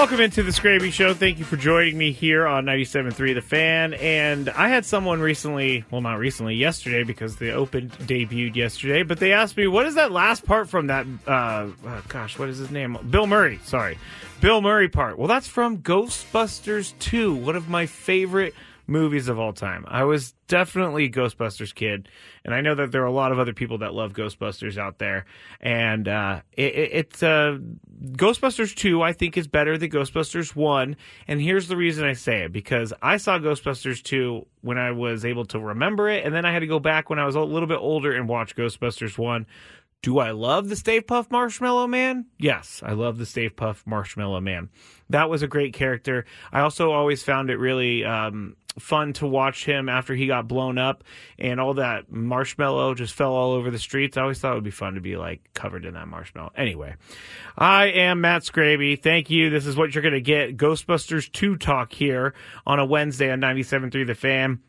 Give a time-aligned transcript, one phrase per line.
[0.00, 1.12] Welcome into the Skraby Show.
[1.12, 3.92] Thank you for joining me here on 97.3 The Fan.
[3.92, 9.18] And I had someone recently, well, not recently, yesterday, because the Open debuted yesterday, but
[9.20, 12.56] they asked me, what is that last part from that, uh, oh gosh, what is
[12.56, 12.96] his name?
[13.10, 13.98] Bill Murray, sorry.
[14.40, 15.18] Bill Murray part.
[15.18, 18.54] Well, that's from Ghostbusters 2, one of my favorite
[18.90, 19.84] movies of all time.
[19.88, 22.08] I was definitely a Ghostbusters kid,
[22.44, 24.98] and I know that there are a lot of other people that love Ghostbusters out
[24.98, 25.24] there.
[25.60, 27.58] And uh, it, it, it's uh,
[28.12, 30.96] Ghostbusters two, I think, is better than Ghostbusters one.
[31.28, 35.24] And here's the reason I say it because I saw Ghostbusters two when I was
[35.24, 37.40] able to remember it, and then I had to go back when I was a
[37.40, 39.46] little bit older and watch Ghostbusters one.
[40.02, 42.24] Do I love the Stay Puft Marshmallow Man?
[42.38, 44.70] Yes, I love the Stay Puft Marshmallow Man.
[45.10, 46.24] That was a great character.
[46.50, 50.78] I also always found it really um, fun to watch him after he got blown
[50.78, 51.04] up
[51.38, 54.16] and all that marshmallow just fell all over the streets.
[54.16, 56.52] I always thought it would be fun to be like covered in that marshmallow.
[56.56, 56.94] Anyway,
[57.58, 59.00] I am Matt Skraby.
[59.02, 59.50] Thank you.
[59.50, 62.32] This is what you're going to get Ghostbusters 2 talk here
[62.66, 64.60] on a Wednesday on 97.3 The Fan.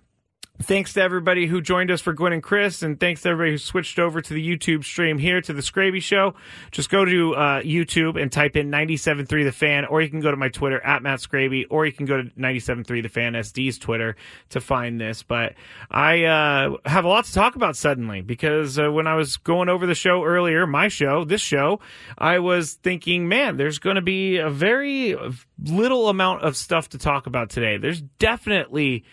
[0.61, 3.57] Thanks to everybody who joined us for Gwen and Chris, and thanks to everybody who
[3.57, 6.35] switched over to the YouTube stream here to the Skraby Show.
[6.69, 10.29] Just go to uh, YouTube and type in 97.3 The Fan, or you can go
[10.29, 13.79] to my Twitter at Matt Skraby, or you can go to 97.3 The Fan SD's
[13.79, 14.15] Twitter
[14.49, 15.23] to find this.
[15.23, 15.55] But
[15.89, 19.67] I uh, have a lot to talk about suddenly because uh, when I was going
[19.67, 21.79] over the show earlier, my show, this show,
[22.19, 25.17] I was thinking, man, there's going to be a very
[25.63, 27.77] little amount of stuff to talk about today.
[27.77, 29.05] There's definitely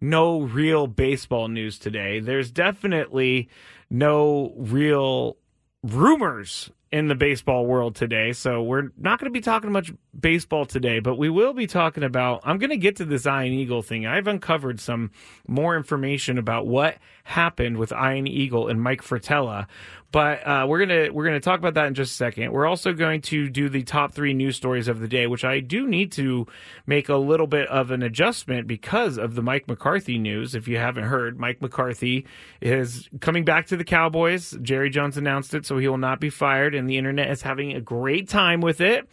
[0.00, 2.20] no real baseball news today.
[2.20, 3.48] There's definitely
[3.90, 5.36] no real
[5.82, 8.32] rumors in the baseball world today.
[8.32, 12.02] So we're not going to be talking much baseball today, but we will be talking
[12.02, 12.40] about.
[12.44, 14.06] I'm going to get to this Iron Eagle thing.
[14.06, 15.12] I've uncovered some
[15.46, 19.66] more information about what happened with Iron Eagle and Mike Fratello.
[20.12, 22.50] But uh, we're gonna we're gonna talk about that in just a second.
[22.50, 25.60] We're also going to do the top three news stories of the day, which I
[25.60, 26.48] do need to
[26.84, 30.56] make a little bit of an adjustment because of the Mike McCarthy news.
[30.56, 32.26] If you haven't heard, Mike McCarthy
[32.60, 34.56] is coming back to the Cowboys.
[34.62, 37.72] Jerry Jones announced it, so he will not be fired, and the internet is having
[37.72, 39.08] a great time with it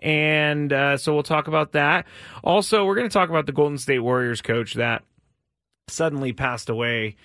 [0.00, 2.06] and uh, so we'll talk about that.
[2.42, 5.04] Also, we're going to talk about the Golden State Warriors coach that
[5.88, 7.16] suddenly passed away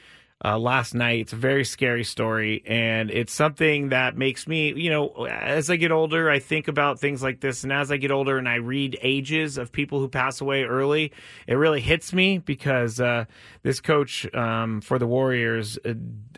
[0.43, 1.21] uh, last night.
[1.21, 5.75] It's a very scary story, and it's something that makes me, you know, as I
[5.75, 8.55] get older, I think about things like this, and as I get older and I
[8.55, 11.11] read ages of people who pass away early,
[11.47, 13.25] it really hits me because uh,
[13.63, 15.93] this coach um, for the Warriors, uh,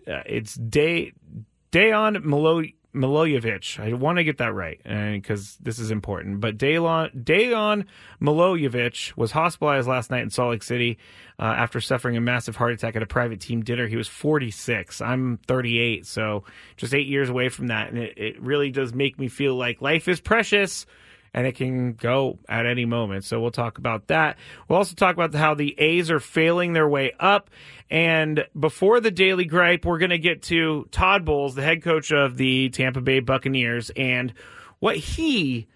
[0.05, 1.13] it's Day
[1.71, 2.63] Dejan Malo.
[2.93, 3.79] Milojevic.
[3.79, 6.39] I want to get that right because this is important.
[6.39, 7.85] But Dejan, Dejan
[8.21, 10.97] Milojevic was hospitalized last night in Salt Lake City
[11.37, 13.87] uh, after suffering a massive heart attack at a private team dinner.
[13.87, 15.01] He was 46.
[15.01, 16.43] I'm 38, so
[16.77, 17.89] just eight years away from that.
[17.89, 20.85] And it, it really does make me feel like life is precious
[21.33, 23.23] and it can go at any moment.
[23.23, 24.37] So we'll talk about that.
[24.67, 27.49] We'll also talk about how the A's are failing their way up.
[27.89, 32.11] And before the daily gripe, we're going to get to Todd Bowles, the head coach
[32.11, 34.33] of the Tampa Bay Buccaneers, and
[34.79, 35.67] what he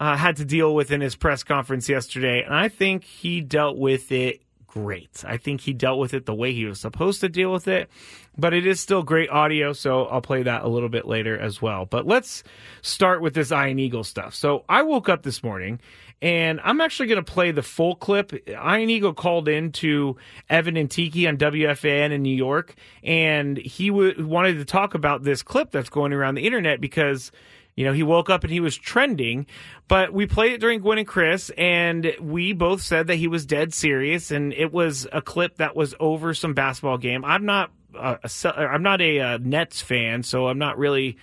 [0.00, 2.42] uh, had to deal with in his press conference yesterday.
[2.42, 5.24] And I think he dealt with it great.
[5.26, 7.90] I think he dealt with it the way he was supposed to deal with it,
[8.36, 11.60] but it is still great audio, so I'll play that a little bit later as
[11.60, 11.86] well.
[11.86, 12.44] But let's
[12.82, 14.34] start with this Iron Eagle stuff.
[14.34, 15.80] So I woke up this morning
[16.20, 18.32] and I'm actually going to play the full clip.
[18.56, 20.16] Iron Eagle called in to
[20.50, 25.22] Evan and Tiki on WFAN in New York, and he w- wanted to talk about
[25.22, 27.30] this clip that's going around the internet because
[27.78, 29.46] you know, he woke up and he was trending,
[29.86, 33.46] but we played it during Gwen and Chris, and we both said that he was
[33.46, 37.24] dead serious, and it was a clip that was over some basketball game.
[37.24, 38.18] I'm not a,
[38.56, 41.18] I'm not a, a Nets fan, so I'm not really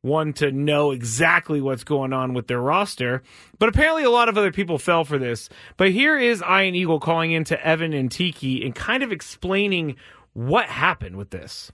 [0.00, 3.22] one to know exactly what's going on with their roster.
[3.60, 5.48] But apparently, a lot of other people fell for this.
[5.76, 9.94] But here is Iron Eagle calling into Evan and Tiki and kind of explaining
[10.32, 11.70] what happened with this.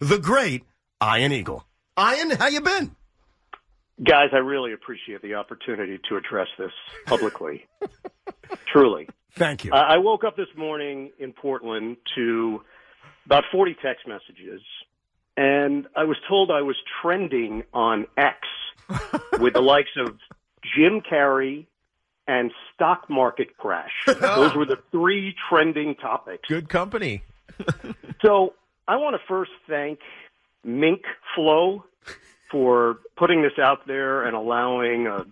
[0.00, 0.64] The great
[1.00, 1.64] Iron Eagle.
[1.96, 2.94] Iron, how you been?
[4.02, 6.72] Guys, I really appreciate the opportunity to address this
[7.06, 7.66] publicly.
[8.72, 9.08] Truly.
[9.34, 9.72] Thank you.
[9.72, 12.62] I woke up this morning in Portland to
[13.26, 14.62] about 40 text messages,
[15.36, 18.38] and I was told I was trending on X
[19.38, 20.18] with the likes of
[20.74, 21.66] Jim Carrey
[22.26, 23.92] and stock market crash.
[24.22, 24.42] Oh.
[24.42, 26.48] Those were the three trending topics.
[26.48, 27.22] Good company.
[28.22, 28.54] So
[28.86, 30.00] I want to first thank
[30.64, 31.02] Mink
[31.34, 31.84] Flow
[32.50, 35.26] for putting this out there and allowing a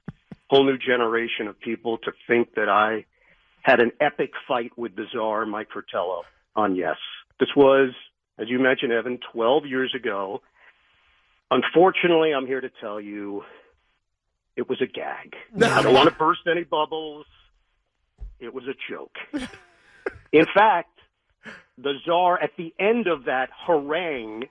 [0.48, 3.04] whole new generation of people to think that I
[3.62, 6.22] had an epic fight with the czar, Mike Fratello,
[6.56, 6.96] on Yes.
[7.38, 7.92] This was,
[8.38, 10.42] as you mentioned, Evan, 12 years ago.
[11.50, 13.44] Unfortunately, I'm here to tell you
[14.56, 15.36] it was a gag.
[15.62, 17.26] I don't want to burst any bubbles.
[18.40, 19.16] It was a joke.
[20.32, 20.98] In fact,
[21.76, 24.48] the czar at the end of that harangue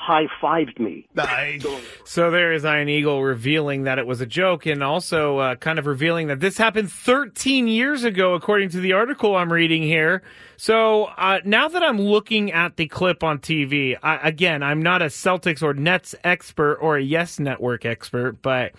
[0.00, 1.06] high fived me.
[1.14, 1.62] Nice.
[2.04, 5.78] So there is Iron Eagle revealing that it was a joke and also uh, kind
[5.78, 10.22] of revealing that this happened 13 years ago, according to the article I'm reading here.
[10.56, 15.02] So uh, now that I'm looking at the clip on TV, I, again, I'm not
[15.02, 18.72] a Celtics or Nets expert or a Yes Network expert, but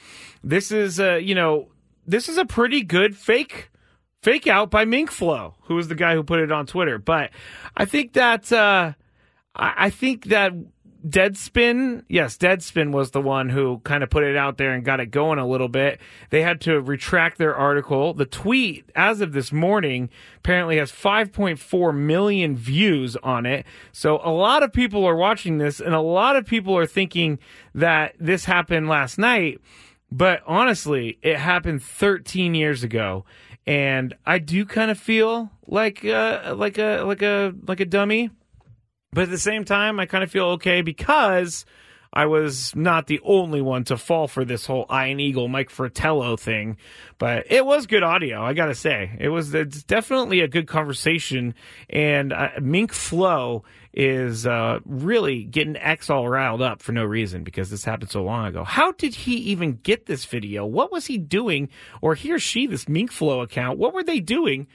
[0.44, 1.69] this is, uh, you know,
[2.07, 3.69] this is a pretty good fake
[4.23, 6.97] fake out by Minkflow, who was the guy who put it on Twitter.
[6.97, 7.29] But
[7.77, 8.94] I think that uh,
[9.56, 10.53] I, I think that
[11.07, 15.00] Deadspin, yes, Deadspin was the one who kind of put it out there and got
[15.00, 16.00] it going a little bit.
[16.30, 18.13] They had to retract their article.
[18.13, 23.65] The tweet, as of this morning, apparently has 5.4 million views on it.
[23.92, 27.39] So a lot of people are watching this, and a lot of people are thinking
[27.74, 29.59] that this happened last night.
[30.12, 33.25] But honestly, it happened 13 years ago,
[33.65, 38.30] and I do kind of feel like uh, like a like a like a dummy.
[39.13, 41.66] But at the same time, I kind of feel okay because
[42.13, 46.38] I was not the only one to fall for this whole Iron Eagle Mike Fratello
[46.38, 46.78] thing.
[47.18, 49.12] But it was good audio, I gotta say.
[49.19, 51.56] It was it's definitely a good conversation,
[51.90, 57.44] and uh, Mink Flow is uh, really getting X all riled up for no reason
[57.44, 58.64] because this happened so long ago.
[58.64, 60.66] How did he even get this video?
[60.66, 61.68] What was he doing,
[62.02, 63.78] or he or she, this Mink Flow account?
[63.78, 64.68] What were they doing?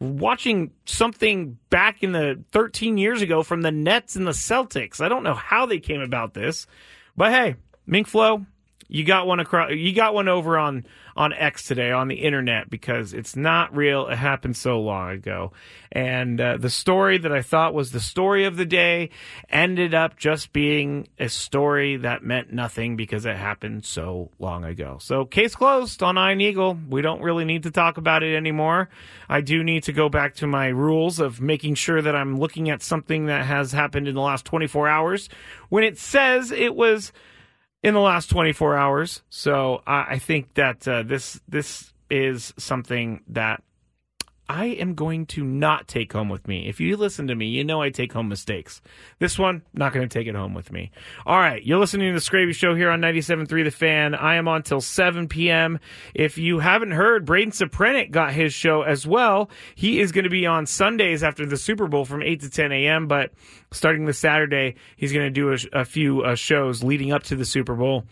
[0.00, 5.00] Watching something back in the 13 years ago from the Nets and the Celtics.
[5.00, 6.66] I don't know how they came about this,
[7.16, 7.56] but hey,
[7.86, 8.46] Mink Flow,
[8.88, 10.86] you got one across, you got one over on
[11.20, 14.08] on X today on the internet because it's not real.
[14.08, 15.52] It happened so long ago,
[15.92, 19.10] and uh, the story that I thought was the story of the day
[19.50, 24.96] ended up just being a story that meant nothing because it happened so long ago.
[24.98, 26.78] So case closed on Iron Eagle.
[26.88, 28.88] We don't really need to talk about it anymore.
[29.28, 32.70] I do need to go back to my rules of making sure that I'm looking
[32.70, 35.28] at something that has happened in the last 24 hours
[35.68, 37.12] when it says it was
[37.82, 39.22] in the last 24 hours.
[39.30, 43.62] So I, I think that uh, this this is something that
[44.50, 46.68] I am going to not take home with me.
[46.68, 48.82] If you listen to me, you know I take home mistakes.
[49.20, 50.90] This one, not going to take it home with me.
[51.24, 54.12] All right, you're listening to the Skraby Show here on 97.3 The Fan.
[54.12, 55.78] I am on till 7 p.m.
[56.14, 59.50] If you haven't heard, Braden Soprenic got his show as well.
[59.76, 62.72] He is going to be on Sundays after the Super Bowl from 8 to 10
[62.72, 63.30] a.m., but
[63.70, 67.36] starting this Saturday, he's going to do a, a few uh, shows leading up to
[67.36, 68.04] the Super Bowl.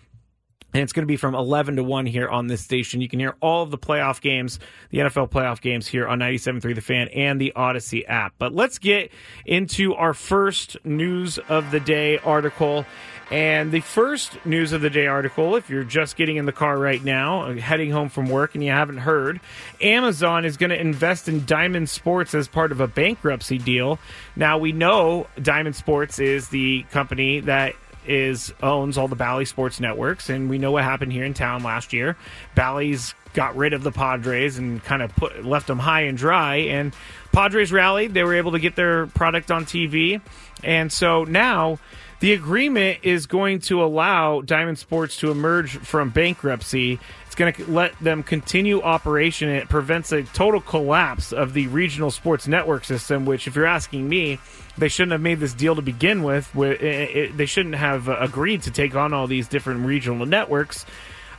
[0.75, 3.01] And it's going to be from 11 to 1 here on this station.
[3.01, 4.61] You can hear all of the playoff games,
[4.91, 8.35] the NFL playoff games here on 97.3 The Fan and the Audacy app.
[8.39, 9.11] But let's get
[9.47, 12.85] into our first news of the day article.
[13.31, 16.79] And the first news of the day article, if you're just getting in the car
[16.79, 19.41] right now, uh, heading home from work and you haven't heard,
[19.83, 23.99] Amazon is going to invest in Diamond Sports as part of a bankruptcy deal.
[24.35, 27.75] Now, we know Diamond Sports is the company that
[28.09, 31.63] is owns all the Bally Sports networks, and we know what happened here in town
[31.63, 32.17] last year.
[32.55, 36.57] Bally's got rid of the Padres and kind of put left them high and dry,
[36.57, 36.93] and
[37.31, 38.13] Padres rallied.
[38.13, 40.21] They were able to get their product on TV,
[40.65, 41.79] and so now.
[42.21, 46.99] The agreement is going to allow Diamond Sports to emerge from bankruptcy.
[47.27, 49.49] It's going to let them continue operation.
[49.51, 54.09] It prevents a total collapse of the regional sports network system, which, if you're asking
[54.09, 54.41] me,
[54.77, 56.53] they shouldn't have made this deal to begin with.
[56.55, 60.85] They shouldn't have uh, agreed to take on all these different regional networks.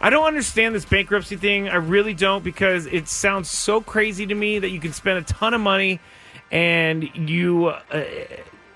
[0.02, 1.68] I don't understand this bankruptcy thing.
[1.68, 5.24] I really don't because it sounds so crazy to me that you can spend a
[5.24, 6.00] ton of money
[6.52, 8.04] and you uh,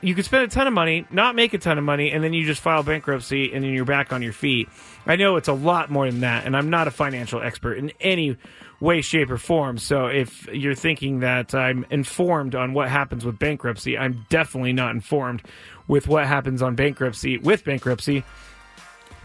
[0.01, 2.33] you could spend a ton of money, not make a ton of money, and then
[2.33, 4.67] you just file bankruptcy and then you're back on your feet.
[5.05, 7.93] I know it's a lot more than that, and I'm not a financial expert in
[8.01, 8.37] any
[8.81, 9.77] way, shape, or form.
[9.77, 14.93] So if you're thinking that I'm informed on what happens with bankruptcy, I'm definitely not
[14.93, 15.41] informed
[15.87, 18.25] with what happens on bankruptcy with bankruptcy.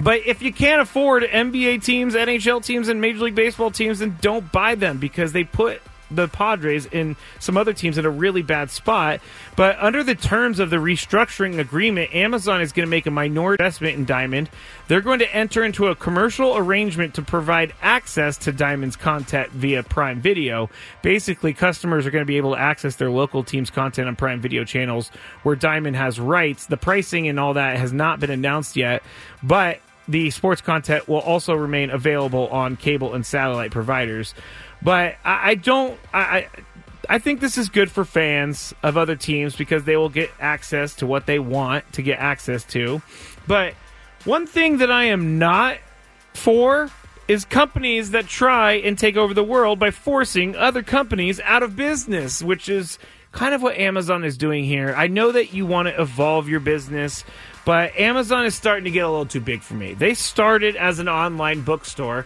[0.01, 4.17] But if you can't afford NBA teams, NHL teams, and Major League Baseball teams, then
[4.21, 8.43] don't buy them because they put the Padres and some other teams in a really
[8.43, 9.21] bad spot.
[9.57, 13.63] But under the terms of the restructuring agreement, Amazon is going to make a minority
[13.63, 14.49] investment in Diamond.
[14.87, 19.83] They're going to enter into a commercial arrangement to provide access to Diamond's content via
[19.83, 20.71] Prime Video.
[21.03, 24.41] Basically, customers are going to be able to access their local team's content on Prime
[24.41, 25.11] Video channels
[25.43, 26.67] where Diamond has rights.
[26.67, 29.03] The pricing and all that has not been announced yet,
[29.43, 34.35] but the sports content will also remain available on cable and satellite providers.
[34.83, 35.99] But I, I don't.
[36.13, 36.49] I,
[37.09, 40.95] I think this is good for fans of other teams because they will get access
[40.97, 43.01] to what they want to get access to.
[43.47, 43.75] But
[44.25, 45.79] one thing that I am not
[46.35, 46.91] for
[47.29, 51.77] is companies that try and take over the world by forcing other companies out of
[51.77, 52.99] business, which is
[53.33, 54.95] kind of what Amazon is doing here.
[54.97, 57.25] I know that you want to evolve your business,
[57.69, 59.93] but Amazon is starting to get a little too big for me.
[59.93, 62.25] They started as an online bookstore,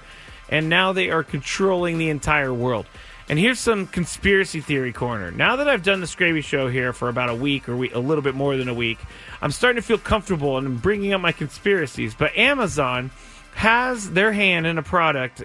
[0.49, 2.87] and now they are controlling the entire world.
[3.29, 5.33] And here's some conspiracy theory corner.
[5.33, 8.23] Now that I've done the Skraby Show here for about a week or a little
[8.23, 9.01] bit more than a week,
[9.41, 12.15] I'm starting to feel comfortable and I'm bringing up my conspiracies.
[12.15, 13.11] But Amazon
[13.57, 15.43] has their hand in a product.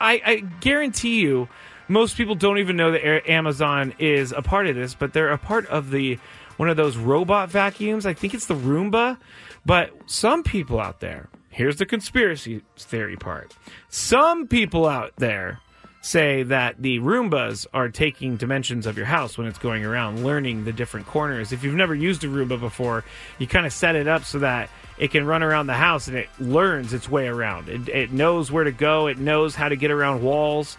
[0.00, 1.48] I, I guarantee you,
[1.86, 5.38] most people don't even know that Amazon is a part of this, but they're a
[5.38, 6.18] part of the
[6.58, 8.04] one of those robot vacuums.
[8.04, 9.16] I think it's the Roomba.
[9.64, 13.56] But some people out there, here's the conspiracy theory part.
[13.88, 15.60] Some people out there
[16.00, 20.64] say that the Roombas are taking dimensions of your house when it's going around, learning
[20.64, 21.52] the different corners.
[21.52, 23.04] If you've never used a Roomba before,
[23.38, 26.16] you kind of set it up so that it can run around the house and
[26.16, 27.68] it learns its way around.
[27.68, 30.76] It, it knows where to go, it knows how to get around walls.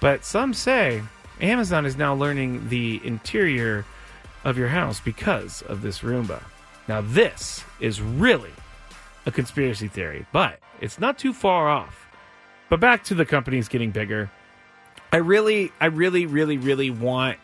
[0.00, 1.02] But some say
[1.40, 3.84] Amazon is now learning the interior
[4.44, 6.42] of your house because of this Roomba.
[6.88, 8.52] Now, this is really
[9.26, 12.08] a conspiracy theory, but it's not too far off.
[12.68, 14.30] But back to the companies getting bigger.
[15.12, 17.38] I really, I really, really, really want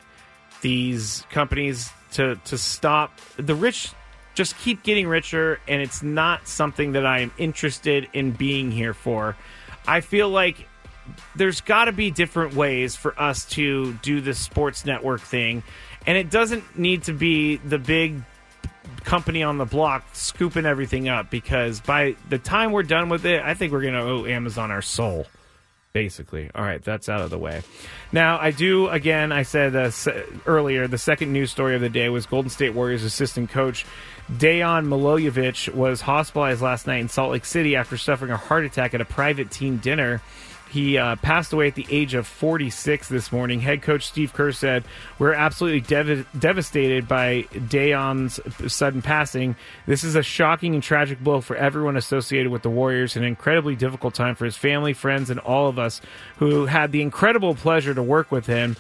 [0.62, 3.12] these companies to to stop.
[3.36, 3.92] The rich
[4.34, 8.94] just keep getting richer, and it's not something that I am interested in being here
[8.94, 9.36] for.
[9.86, 10.66] I feel like
[11.36, 15.62] there's got to be different ways for us to do the sports network thing,
[16.08, 18.22] and it doesn't need to be the big
[19.04, 23.42] company on the block scooping everything up because by the time we're done with it,
[23.42, 25.26] I think we're going to owe Amazon our soul
[25.92, 26.50] basically.
[26.54, 27.62] All right, that's out of the way.
[28.12, 29.90] Now, I do, again, I said uh,
[30.46, 33.84] earlier, the second news story of the day was Golden State Warriors assistant coach
[34.30, 38.94] Dejan Milojevic was hospitalized last night in Salt Lake City after suffering a heart attack
[38.94, 40.20] at a private team dinner.
[40.70, 43.60] He uh, passed away at the age of 46 this morning.
[43.60, 44.84] Head coach Steve Kerr said,
[45.18, 48.38] We're absolutely dev- devastated by Dejan's
[48.72, 49.56] sudden passing.
[49.86, 53.76] This is a shocking and tragic blow for everyone associated with the Warriors, an incredibly
[53.76, 56.00] difficult time for his family, friends, and all of us
[56.36, 58.76] who had the incredible pleasure to work with him.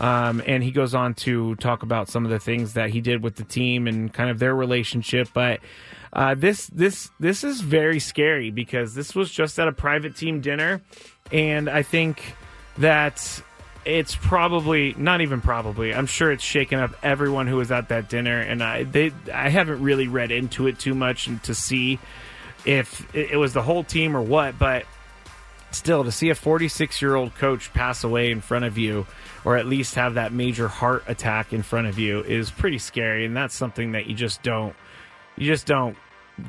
[0.00, 3.22] Um, and he goes on to talk about some of the things that he did
[3.22, 5.28] with the team and kind of their relationship.
[5.34, 5.60] But
[6.12, 10.40] uh, this this this is very scary because this was just at a private team
[10.40, 10.82] dinner.
[11.30, 12.36] And I think
[12.78, 13.42] that
[13.84, 15.94] it's probably not even probably.
[15.94, 19.48] I'm sure it's shaken up everyone who was at that dinner, and I they I
[19.48, 21.98] haven't really read into it too much to see
[22.64, 24.84] if it was the whole team or what, but
[25.72, 29.06] still to see a 46 year old coach pass away in front of you
[29.44, 33.24] or at least have that major heart attack in front of you is pretty scary.
[33.24, 34.76] And that's something that you just don't
[35.36, 35.96] you just don't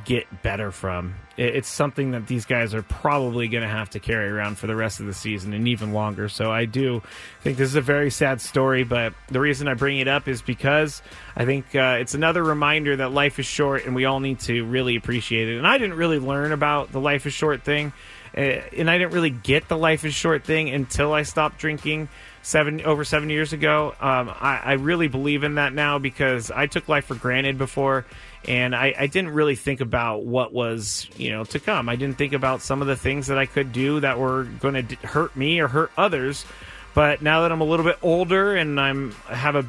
[0.06, 1.16] get better from.
[1.36, 4.76] It's something that these guys are probably going to have to carry around for the
[4.76, 6.30] rest of the season and even longer.
[6.30, 7.02] So I do
[7.42, 10.42] think this is a very sad story, but the reason I bring it up is
[10.42, 11.02] because
[11.36, 14.64] I think uh, it's another reminder that life is short and we all need to
[14.66, 15.58] really appreciate it.
[15.58, 17.94] And I didn't really learn about the life is short thing,
[18.38, 22.10] uh, and I didn't really get the life is short thing until I stopped drinking
[22.42, 23.96] seven over seven years ago.
[24.00, 28.06] Um, I, I really believe in that now because I took life for granted before
[28.48, 31.90] and I, I, didn't really think about what was you know to come.
[31.90, 34.74] I didn't think about some of the things that I could do that were going
[34.74, 36.46] to d- hurt me or hurt others.
[36.94, 39.66] But now that I'm a little bit older and I'm have a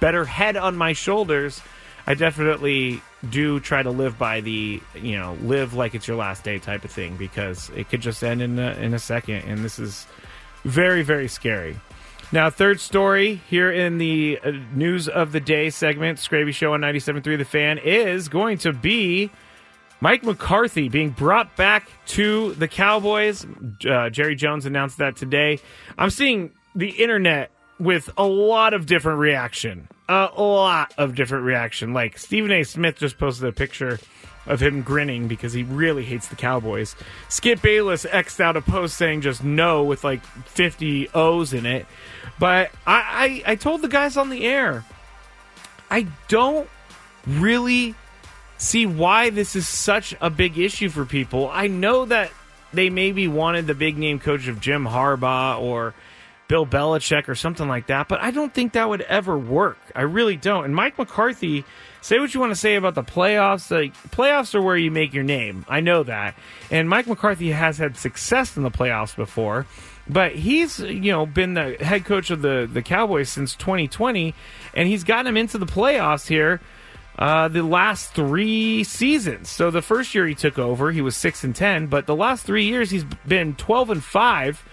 [0.00, 1.60] better head on my shoulders,
[2.06, 6.44] I definitely do try to live by the you know live like it's your last
[6.44, 9.64] day type of thing because it could just end in a, in a second, and
[9.64, 10.06] this is
[10.64, 11.76] very very scary.
[12.32, 16.80] Now, third story here in the uh, news of the day segment, Skraby Show on
[16.80, 19.30] 97.3 The Fan, is going to be
[20.00, 23.46] Mike McCarthy being brought back to the Cowboys.
[23.86, 25.60] Uh, Jerry Jones announced that today.
[25.98, 29.86] I'm seeing the internet with a lot of different reaction.
[30.08, 31.92] A lot of different reaction.
[31.92, 32.62] Like Stephen A.
[32.62, 33.98] Smith just posted a picture
[34.46, 36.96] of him grinning because he really hates the Cowboys.
[37.28, 41.86] Skip Bayless xed out a post saying just no with like 50 O's in it.
[42.38, 44.84] But I, I, I told the guys on the air,
[45.90, 46.68] I don't
[47.26, 47.94] really
[48.58, 51.50] see why this is such a big issue for people.
[51.52, 52.30] I know that
[52.72, 55.94] they maybe wanted the big name coach of Jim Harbaugh or
[56.48, 59.78] Bill Belichick or something like that, but I don't think that would ever work.
[59.94, 60.64] I really don't.
[60.64, 61.64] And Mike McCarthy,
[62.02, 63.70] say what you want to say about the playoffs.
[63.70, 65.64] Like playoffs are where you make your name.
[65.68, 66.34] I know that.
[66.70, 69.66] And Mike McCarthy has had success in the playoffs before.
[70.06, 74.34] But he's, you know, been the head coach of the, the Cowboys since 2020,
[74.74, 76.60] and he's gotten them into the playoffs here
[77.18, 79.50] uh, the last three seasons.
[79.50, 82.44] So the first year he took over, he was six and ten, but the last
[82.44, 84.64] three years he's been twelve and five,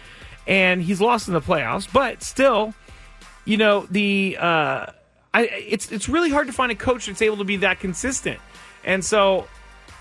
[0.47, 1.91] and he's lost in the playoffs.
[1.91, 2.73] But still,
[3.45, 4.87] you know the uh,
[5.33, 8.39] I, it's it's really hard to find a coach that's able to be that consistent.
[8.83, 9.47] And so,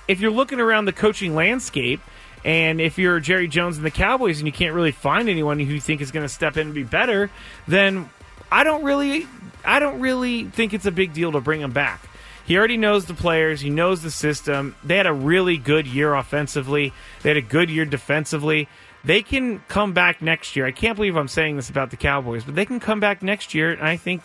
[0.06, 2.00] if you're looking around the coaching landscape.
[2.44, 5.74] And if you're Jerry Jones and the Cowboys and you can't really find anyone who
[5.74, 7.32] you think is going to step in and be better,
[7.66, 8.08] then
[8.50, 9.26] I don't really
[9.64, 12.08] I don't really think it's a big deal to bring him back.
[12.46, 13.60] He already knows the players.
[13.60, 14.74] He knows the system.
[14.82, 16.94] They had a really good year offensively.
[17.22, 18.68] They had a good year defensively.
[19.04, 20.66] They can come back next year.
[20.66, 23.54] I can't believe I'm saying this about the Cowboys, but they can come back next
[23.54, 24.22] year and I think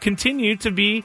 [0.00, 1.04] continue to be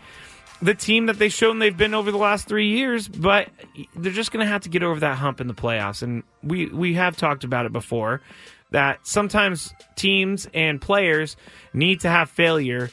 [0.62, 3.50] the team that they've shown they've been over the last three years, but
[3.96, 6.04] they're just going to have to get over that hump in the playoffs.
[6.04, 8.22] And we, we have talked about it before
[8.70, 11.36] that sometimes teams and players
[11.74, 12.90] need to have failure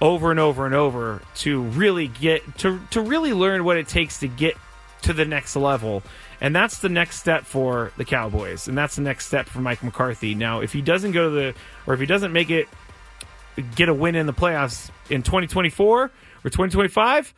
[0.00, 4.20] over and over and over to really get to to really learn what it takes
[4.20, 4.56] to get
[5.02, 6.02] to the next level.
[6.40, 8.66] And that's the next step for the Cowboys.
[8.66, 10.34] And that's the next step for Mike McCarthy.
[10.34, 11.54] Now, if he doesn't go to the
[11.86, 12.68] or if he doesn't make it
[13.74, 16.10] get a win in the playoffs in 2024 or
[16.44, 17.34] 2025,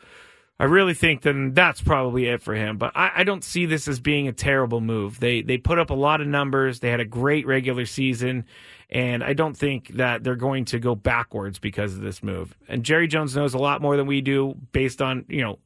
[0.59, 2.77] I really think then that's probably it for him.
[2.77, 5.19] But I, I, don't see this as being a terrible move.
[5.19, 6.79] They they put up a lot of numbers.
[6.79, 8.45] They had a great regular season,
[8.89, 12.55] and I don't think that they're going to go backwards because of this move.
[12.69, 15.59] And Jerry Jones knows a lot more than we do based on, you know,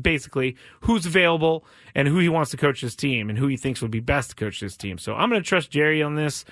[0.00, 3.82] basically who's available and who he wants to coach his team and who he thinks
[3.82, 4.98] would be best to coach this team.
[4.98, 6.44] So I'm going to trust Jerry on this.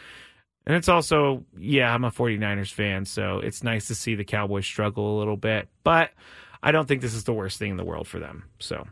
[0.66, 4.66] And it's also, yeah, I'm a 49ers fan, so it's nice to see the Cowboys
[4.66, 5.68] struggle a little bit.
[5.84, 6.10] But
[6.60, 8.46] I don't think this is the worst thing in the world for them.
[8.58, 8.84] So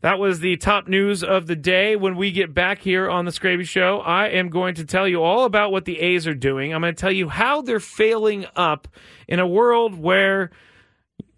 [0.00, 1.94] that was the top news of the day.
[1.94, 5.22] When we get back here on the Skraby Show, I am going to tell you
[5.22, 6.72] all about what the A's are doing.
[6.72, 8.88] I'm going to tell you how they're failing up
[9.28, 10.50] in a world where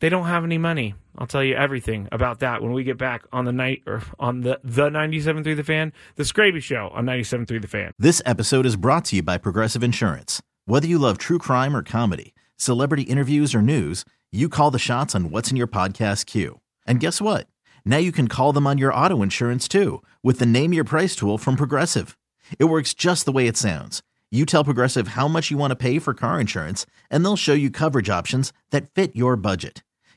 [0.03, 0.97] they don't have any money.
[1.17, 4.41] I'll tell you everything about that when we get back on the night or on
[4.41, 7.93] the the 97.3 The Fan, the Skraby Show on 97.3 The Fan.
[8.01, 10.43] This episode is brought to you by Progressive Insurance.
[10.65, 15.15] Whether you love true crime or comedy, celebrity interviews or news, you call the shots
[15.15, 16.59] on what's in your podcast queue.
[16.85, 17.47] And guess what?
[17.85, 21.15] Now you can call them on your auto insurance too with the Name Your Price
[21.15, 22.19] tool from Progressive.
[22.59, 24.03] It works just the way it sounds.
[24.33, 27.53] You tell Progressive how much you want to pay for car insurance, and they'll show
[27.53, 29.83] you coverage options that fit your budget.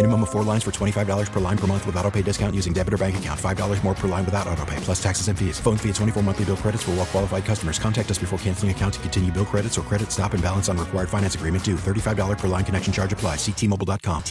[0.00, 2.72] Minimum of four lines for $25 per line per month with auto pay discount using
[2.72, 3.38] debit or bank account.
[3.38, 5.60] $5 more per line without auto pay, plus taxes and fees.
[5.60, 7.78] Phone fee at 24 monthly bill credits for all well qualified customers.
[7.78, 10.78] Contact us before canceling account to continue bill credits or credit stop and balance on
[10.78, 11.74] required finance agreement due.
[11.76, 13.36] $35 per line connection charge apply.
[13.36, 14.22] Ctmobile.com.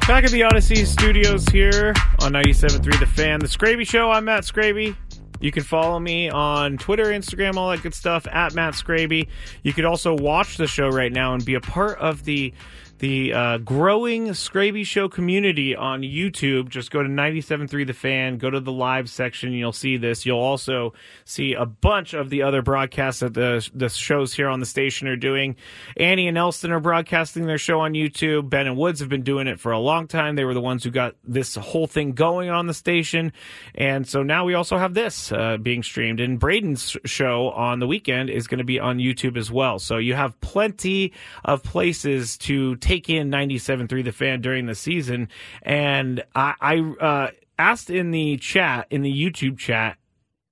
[0.00, 3.40] Back at the Audacy Studios here on 97.3 The Fan.
[3.40, 4.10] The Skraby Show.
[4.10, 4.94] I'm Matt Skraby.
[5.40, 9.28] You can follow me on Twitter, Instagram, all that good stuff at Matt Skraby.
[9.62, 12.52] You could also watch the show right now and be a part of the
[12.98, 16.68] the uh, growing Skraby Show community on YouTube.
[16.68, 20.24] Just go to 97.3 The Fan, go to the live section, and you'll see this.
[20.24, 24.60] You'll also see a bunch of the other broadcasts that the, the shows here on
[24.60, 25.56] the station are doing.
[25.96, 28.48] Annie and Elston are broadcasting their show on YouTube.
[28.48, 30.36] Ben and Woods have been doing it for a long time.
[30.36, 33.32] They were the ones who got this whole thing going on the station.
[33.74, 36.20] And so now we also have this uh, being streamed.
[36.20, 39.78] And Braden's show on the weekend is going to be on YouTube as well.
[39.78, 41.12] So you have plenty
[41.44, 45.28] of places to take in 97.3 The Fan during the season.
[45.62, 49.98] And I, I uh, asked in the chat, in the YouTube chat,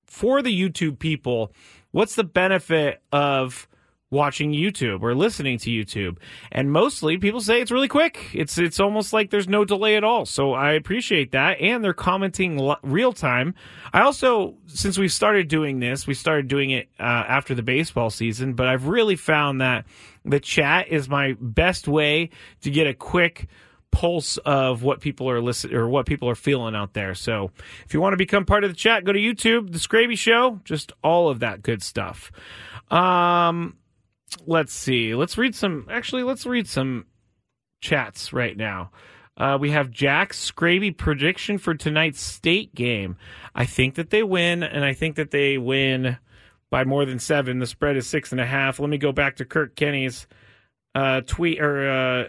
[0.07, 1.53] for the YouTube people,
[1.93, 3.69] what's the benefit of
[4.15, 6.19] watching YouTube or listening to YouTube.
[6.53, 8.31] And mostly people say it's really quick.
[8.33, 10.25] It's it's almost like there's no delay at all.
[10.25, 13.55] So I appreciate that and they're commenting lo- real time.
[13.93, 18.09] I also since we started doing this, we started doing it uh, after the baseball
[18.09, 19.85] season, but I've really found that
[20.25, 22.31] the chat is my best way
[22.63, 23.49] to get a quick
[23.91, 27.15] pulse of what people are listening or what people are feeling out there.
[27.15, 27.51] So
[27.87, 30.61] if you want to become part of the chat, go to YouTube, The Skraby Show,
[30.65, 32.33] just all of that good stuff.
[32.91, 33.77] Um,
[34.47, 35.15] let's see.
[35.15, 35.87] Let's read some.
[35.91, 37.07] Actually, let's read some
[37.81, 38.91] chats right now.
[39.37, 43.17] Uh, we have Jack's Skraby prediction for tonight's state game.
[43.55, 46.19] I think that they win, and I think that they win
[46.75, 47.61] by more than seven.
[47.61, 48.81] The spread is six and a half.
[48.81, 50.27] Let me go back to Kirk Kenney's
[50.93, 52.25] uh, tweet or uh,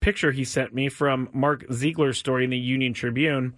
[0.00, 3.54] picture he sent me from Mark Ziegler's story in the Union Tribune.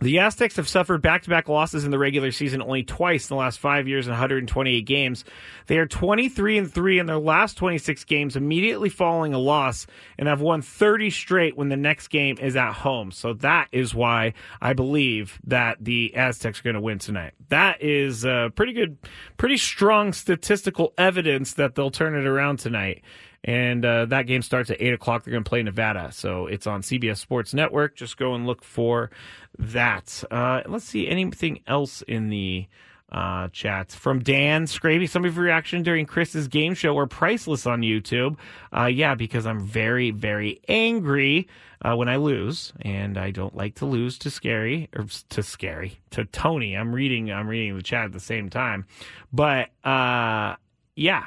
[0.00, 3.34] The Aztecs have suffered back to back losses in the regular season only twice in
[3.34, 5.24] the last five years in 128 games.
[5.66, 10.28] They are 23 and 3 in their last 26 games, immediately following a loss, and
[10.28, 13.10] have won 30 straight when the next game is at home.
[13.10, 17.34] So that is why I believe that the Aztecs are going to win tonight.
[17.48, 18.98] That is uh, pretty good,
[19.36, 23.02] pretty strong statistical evidence that they'll turn it around tonight.
[23.44, 25.24] And uh, that game starts at 8 o'clock.
[25.24, 26.10] They're going to play Nevada.
[26.12, 27.94] So it's on CBS Sports Network.
[27.96, 29.10] Just go and look for
[29.58, 30.24] that.
[30.30, 32.66] Uh, let's see anything else in the
[33.10, 35.08] uh, chats from Dan Skraby.
[35.08, 38.36] Some of your reaction during Chris's game show were priceless on YouTube.
[38.76, 41.48] Uh, yeah, because I'm very, very angry
[41.82, 46.00] uh, when I lose, and I don't like to lose to Scary or to Scary
[46.10, 46.76] to Tony.
[46.76, 48.84] I'm reading, I'm reading the chat at the same time,
[49.32, 50.56] but uh,
[50.96, 51.26] yeah,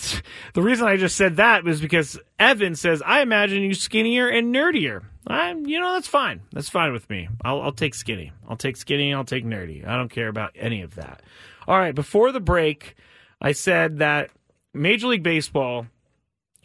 [0.54, 4.54] the reason I just said that was because Evan says, I imagine you skinnier and
[4.54, 5.02] nerdier.
[5.26, 6.40] I'm, you know, that's fine.
[6.52, 7.28] That's fine with me.
[7.44, 8.32] I'll, I'll take skinny.
[8.48, 9.12] I'll take skinny.
[9.14, 9.86] I'll take nerdy.
[9.86, 11.22] I don't care about any of that.
[11.68, 11.94] All right.
[11.94, 12.96] Before the break,
[13.40, 14.30] I said that
[14.74, 15.86] Major League Baseball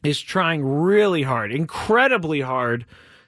[0.04, 2.86] is trying really hard, incredibly hard,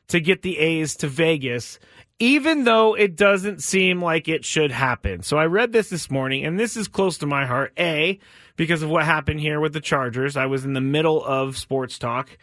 [0.07, 1.79] to get the A's to Vegas,
[2.19, 5.21] even though it doesn't seem like it should happen.
[5.21, 7.73] So I read this this morning, and this is close to my heart.
[7.77, 8.19] A,
[8.57, 10.35] because of what happened here with the Chargers.
[10.35, 12.37] I was in the middle of sports talk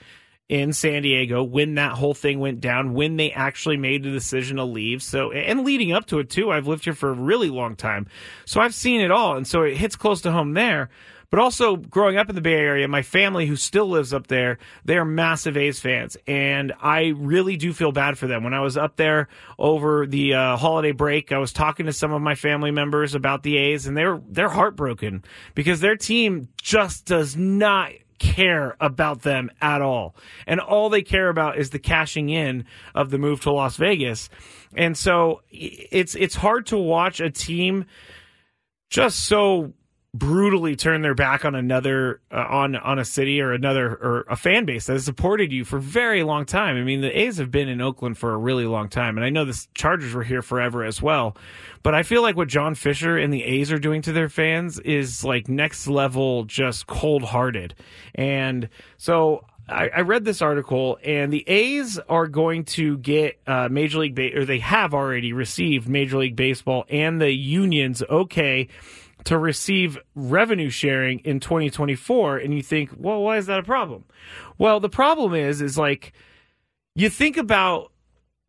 [0.49, 4.57] in San Diego when that whole thing went down, when they actually made the decision
[4.57, 5.03] to leave.
[5.03, 8.07] So, and leading up to it too, I've lived here for a really long time.
[8.45, 9.37] So I've seen it all.
[9.37, 10.89] And so it hits close to home there.
[11.35, 14.59] But also growing up in the Bay Area, my family who still lives up there,
[14.85, 16.17] they are massive A's fans.
[16.29, 18.45] And I really do feel bad for them.
[18.45, 19.27] When I was up there
[19.59, 23.43] over the uh, holiday break, I was talking to some of my family members about
[23.43, 25.25] the A's and they're, they're heartbroken
[25.57, 30.15] because their team just does not care about them at all.
[30.47, 34.31] And all they care about is the cashing in of the move to Las Vegas.
[34.77, 37.87] And so it's it's hard to watch a team
[38.89, 39.73] just so
[40.15, 44.37] brutally turn their back on another uh, on on a city or another or a
[44.37, 46.77] fan base that has supported you for a very long time.
[46.77, 49.31] I mean, the A's have been in Oakland for a really long time, and I
[49.31, 51.37] know the Chargers were here forever as well.
[51.83, 54.79] But I feel like what John Fisher and the A's are doing to their fans
[54.79, 57.75] is like next level, just cold hearted.
[58.15, 63.69] And so I, I, read this article, and the A's are going to get uh,
[63.71, 68.69] Major League, ba- or they have already received Major League Baseball and the unions okay
[69.25, 74.05] to receive revenue sharing in 2024 and you think, "Well, why is that a problem?"
[74.59, 76.13] Well, the problem is is like
[76.95, 77.91] you think about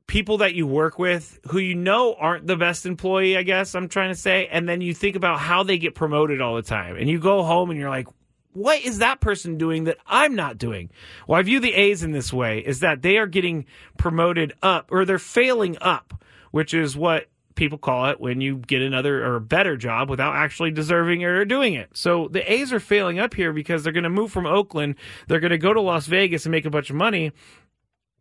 [0.08, 3.88] people that you work with who you know aren't the best employee, I guess I'm
[3.88, 6.96] trying to say, and then you think about how they get promoted all the time.
[6.96, 8.08] And you go home and you're like,
[8.54, 10.90] what is that person doing that I'm not doing?
[11.28, 13.66] Well, I view the A's in this way is that they are getting
[13.98, 16.14] promoted up or they're failing up,
[16.52, 20.36] which is what people call it when you get another or a better job without
[20.36, 21.90] actually deserving it or doing it.
[21.94, 24.96] So the A's are failing up here because they're going to move from Oakland,
[25.28, 27.32] they're going to go to Las Vegas and make a bunch of money.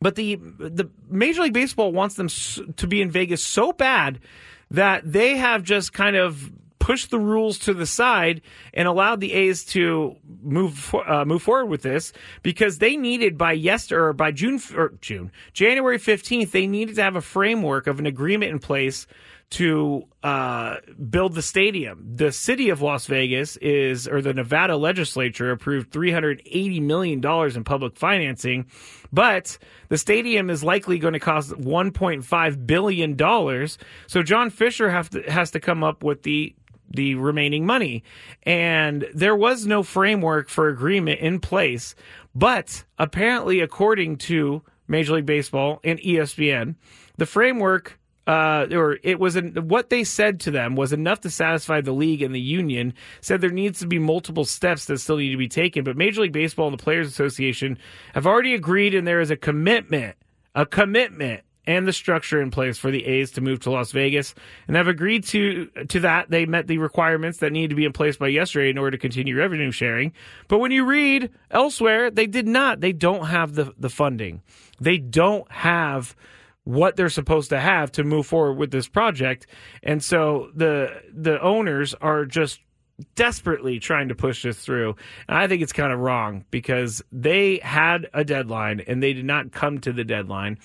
[0.00, 2.28] But the the Major League Baseball wants them
[2.76, 4.20] to be in Vegas so bad
[4.70, 6.50] that they have just kind of
[6.84, 8.42] pushed the rules to the side
[8.74, 13.52] and allowed the A's to move uh, move forward with this because they needed by
[13.52, 18.00] yesterday or by June or June January fifteenth they needed to have a framework of
[18.00, 19.06] an agreement in place
[19.50, 20.76] to uh,
[21.08, 22.04] build the stadium.
[22.16, 27.96] The city of Las Vegas is, or the Nevada legislature approved $380 million in public
[27.96, 28.66] financing,
[29.12, 29.56] but
[29.90, 33.68] the stadium is likely going to cost $1.5 billion.
[34.08, 36.54] So John Fisher to, has to come up with the
[36.94, 38.02] the remaining money.
[38.44, 41.94] And there was no framework for agreement in place.
[42.34, 46.76] But apparently, according to Major League Baseball and ESPN,
[47.16, 51.30] the framework uh, or it was an, what they said to them was enough to
[51.30, 52.94] satisfy the league and the union.
[53.20, 56.22] Said there needs to be multiple steps that still need to be taken, but Major
[56.22, 57.78] League Baseball and the Players Association
[58.14, 60.16] have already agreed, and there is a commitment,
[60.54, 64.34] a commitment, and the structure in place for the A's to move to Las Vegas,
[64.66, 66.30] and have agreed to to that.
[66.30, 68.98] They met the requirements that needed to be in place by yesterday in order to
[68.98, 70.12] continue revenue sharing.
[70.48, 72.80] But when you read elsewhere, they did not.
[72.80, 74.42] They don't have the the funding.
[74.80, 76.14] They don't have
[76.64, 79.46] what they're supposed to have to move forward with this project.
[79.82, 82.60] And so the the owners are just
[83.14, 84.96] desperately trying to push this through.
[85.28, 89.24] And I think it's kind of wrong because they had a deadline and they did
[89.24, 90.58] not come to the deadline.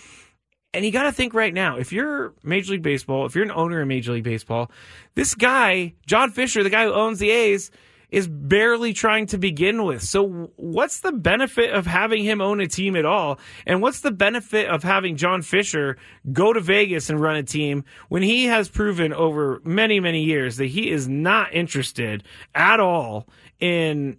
[0.73, 3.51] And you got to think right now, if you're Major League Baseball, if you're an
[3.51, 4.69] owner in Major League Baseball,
[5.15, 7.71] this guy, John Fisher, the guy who owns the A's,
[8.11, 10.01] is barely trying to begin with.
[10.01, 13.39] So, what's the benefit of having him own a team at all?
[13.65, 15.97] And what's the benefit of having John Fisher
[16.31, 20.57] go to Vegas and run a team when he has proven over many, many years
[20.57, 22.23] that he is not interested
[22.55, 23.27] at all
[23.59, 24.17] in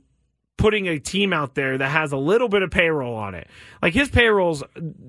[0.61, 3.49] putting a team out there that has a little bit of payroll on it.
[3.81, 4.62] Like his payroll's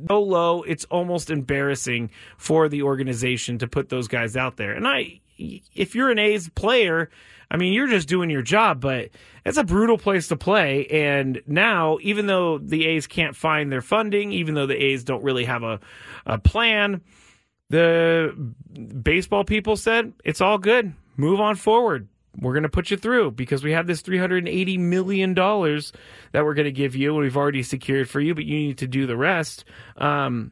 [0.07, 4.71] so low, it's almost embarrassing for the organization to put those guys out there.
[4.71, 7.09] And I if you're an A's player,
[7.49, 9.09] I mean, you're just doing your job, but
[9.45, 10.85] it's a brutal place to play.
[10.87, 15.23] And now, even though the A's can't find their funding, even though the A's don't
[15.23, 15.81] really have a,
[16.25, 17.01] a plan,
[17.69, 18.53] the
[19.01, 20.93] baseball people said it's all good.
[21.17, 22.07] Move on forward.
[22.39, 26.65] We're going to put you through because we have this $380 million that we're going
[26.65, 29.17] to give you, and we've already secured for you, but you need to do the
[29.17, 29.65] rest.
[29.97, 30.51] Um,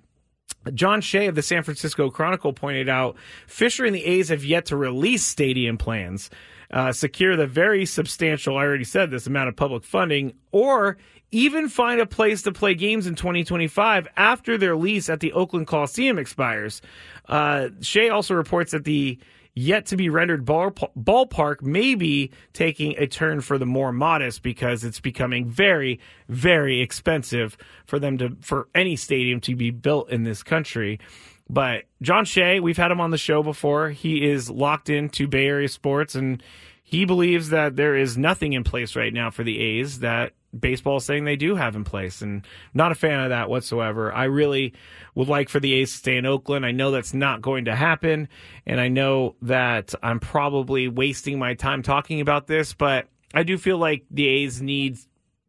[0.74, 3.16] John Shea of the San Francisco Chronicle pointed out
[3.48, 6.30] Fisher and the A's have yet to release stadium plans
[6.72, 10.98] uh, secure the very substantial, I already said this, amount of public funding, or
[11.32, 15.68] even find a place to play games in 2025 after their lease at the Oakland
[15.68, 16.82] Coliseum expires.
[17.28, 19.18] Uh, Shea also reports that the
[19.60, 24.42] yet to be rendered ball, ballpark may be taking a turn for the more modest
[24.42, 30.10] because it's becoming very, very expensive for them to for any stadium to be built
[30.10, 31.00] in this country.
[31.50, 33.90] But John Shea, we've had him on the show before.
[33.90, 36.42] He is locked into Bay Area sports and
[36.82, 41.00] he believes that there is nothing in place right now for the A's that baseball
[41.00, 42.22] saying they do have in place.
[42.22, 44.14] And not a fan of that whatsoever.
[44.14, 44.74] I really
[45.16, 46.66] would like for the A's to stay in Oakland.
[46.66, 48.28] I know that's not going to happen.
[48.66, 53.58] And I know that I'm probably wasting my time talking about this, but I do
[53.58, 54.98] feel like the A's need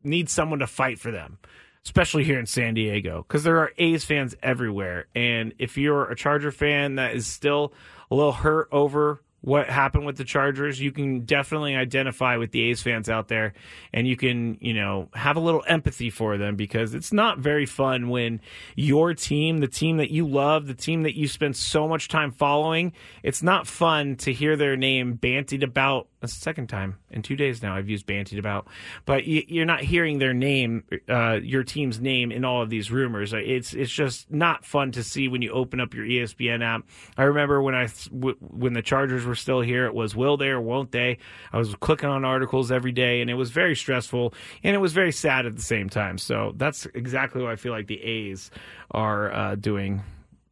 [0.02, 1.38] need someone to fight for them
[1.84, 5.06] especially here in San Diego, because there are A's fans everywhere.
[5.14, 7.72] And if you're a Charger fan that is still
[8.10, 12.60] a little hurt over what happened with the Chargers, you can definitely identify with the
[12.70, 13.54] A's fans out there
[13.92, 17.64] and you can, you know, have a little empathy for them because it's not very
[17.64, 18.40] fun when
[18.76, 22.32] your team, the team that you love, the team that you spend so much time
[22.32, 27.22] following, it's not fun to hear their name bantied about that's the second time in
[27.22, 28.66] two days now I've used bantied about,
[29.06, 33.32] but you're not hearing their name, uh, your team's name in all of these rumors.
[33.32, 36.82] It's it's just not fun to see when you open up your ESPN app.
[37.16, 40.60] I remember when I when the Chargers were still here, it was will they or
[40.60, 41.18] won't they?
[41.52, 44.92] I was clicking on articles every day, and it was very stressful and it was
[44.92, 46.18] very sad at the same time.
[46.18, 48.50] So that's exactly what I feel like the A's
[48.90, 50.02] are uh, doing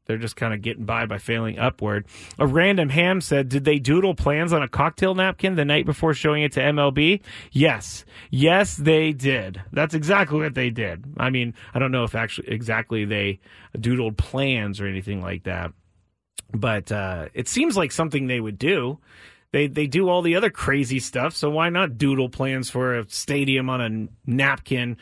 [0.08, 2.06] they're just kind of getting by by failing upward.
[2.38, 6.14] A random ham said, Did they doodle plans on a cocktail napkin the night before
[6.14, 7.20] showing it to MLB?
[7.52, 8.06] Yes.
[8.30, 9.62] Yes, they did.
[9.70, 11.04] That's exactly what they did.
[11.18, 13.40] I mean, I don't know if actually exactly they
[13.76, 15.72] doodled plans or anything like that,
[16.52, 18.98] but uh, it seems like something they would do.
[19.52, 23.08] They, they do all the other crazy stuff, so why not doodle plans for a
[23.08, 24.96] stadium on a napkin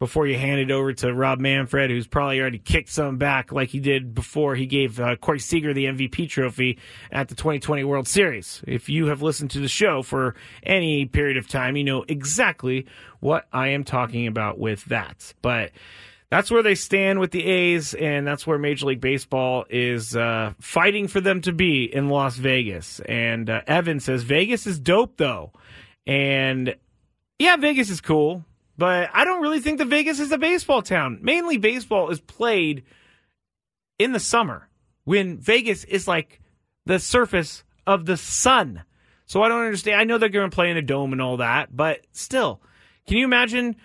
[0.00, 3.68] before you hand it over to Rob Manfred, who's probably already kicked some back like
[3.68, 6.78] he did before he gave uh, Corey Seager the MVP trophy
[7.12, 8.64] at the 2020 World Series.
[8.66, 12.86] If you have listened to the show for any period of time, you know exactly
[13.20, 15.34] what I am talking about with that.
[15.42, 15.72] But
[16.30, 20.54] that's where they stand with the A's, and that's where Major League Baseball is uh,
[20.60, 23.00] fighting for them to be in Las Vegas.
[23.00, 25.52] And uh, Evan says Vegas is dope though,
[26.06, 26.74] and
[27.38, 28.46] yeah, Vegas is cool,
[28.80, 31.18] but I don't really think that Vegas is a baseball town.
[31.20, 32.84] Mainly, baseball is played
[33.98, 34.70] in the summer
[35.04, 36.40] when Vegas is like
[36.86, 38.82] the surface of the sun.
[39.26, 40.00] So I don't understand.
[40.00, 42.62] I know they're going to play in a dome and all that, but still,
[43.06, 43.76] can you imagine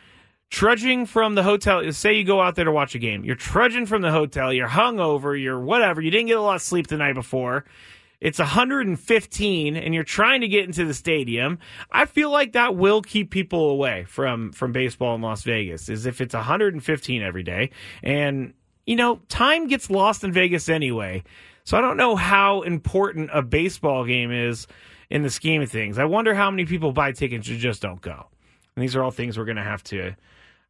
[0.49, 1.91] trudging from the hotel?
[1.91, 3.25] Say you go out there to watch a game.
[3.25, 4.53] You're trudging from the hotel.
[4.53, 5.37] You're hungover.
[5.37, 6.01] You're whatever.
[6.01, 7.65] You didn't get a lot of sleep the night before.
[8.21, 11.59] It's 115 and you're trying to get into the stadium.
[11.91, 15.89] I feel like that will keep people away from from baseball in Las Vegas.
[15.89, 17.71] Is if it's 115 every day
[18.03, 18.53] and
[18.85, 21.23] you know, time gets lost in Vegas anyway.
[21.63, 24.67] So I don't know how important a baseball game is
[25.09, 25.97] in the scheme of things.
[25.97, 28.27] I wonder how many people buy tickets and just don't go.
[28.75, 30.15] And these are all things we're going to have to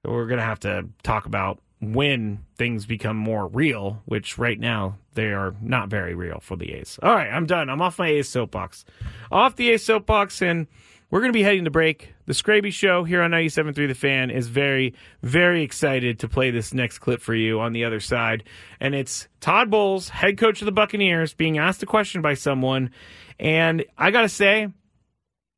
[0.04, 1.60] we're going to have to talk about
[1.94, 6.74] when things become more real, which right now they are not very real for the
[6.74, 7.00] A's.
[7.04, 7.70] All right, I'm done.
[7.70, 8.86] I'm off my A's soapbox.
[9.32, 10.68] Off the A's soapbox and
[11.10, 12.14] we're going to be heading to break.
[12.26, 16.74] The Skraby Show here on 97.3 The Fan is very, very excited to play this
[16.74, 18.44] next clip for you on the other side.
[18.80, 22.90] And it's Todd Bowles, head coach of the Buccaneers, being asked a question by someone.
[23.40, 24.70] And I got to say,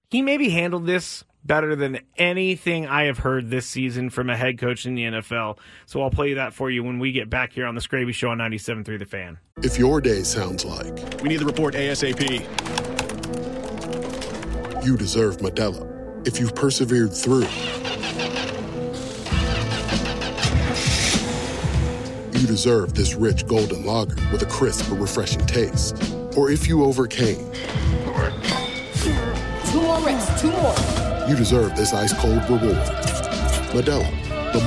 [0.09, 4.59] he maybe handled this better than anything I have heard this season from a head
[4.59, 5.57] coach in the NFL.
[5.85, 8.29] So I'll play that for you when we get back here on the Skraby Show
[8.29, 9.39] on 97.3 The Fan.
[9.63, 12.45] If your day sounds like we need the report ASAP
[14.87, 15.85] you deserve Modelo.
[16.25, 17.47] If you've persevered through,
[22.39, 26.13] you deserve this rich golden lager with a crisp but refreshing taste.
[26.37, 27.51] Or if you overcame.
[29.71, 30.96] Two more reps, two more.
[31.27, 32.77] You deserve this ice cold reward.
[33.73, 34.09] Modelo,
[34.53, 34.59] the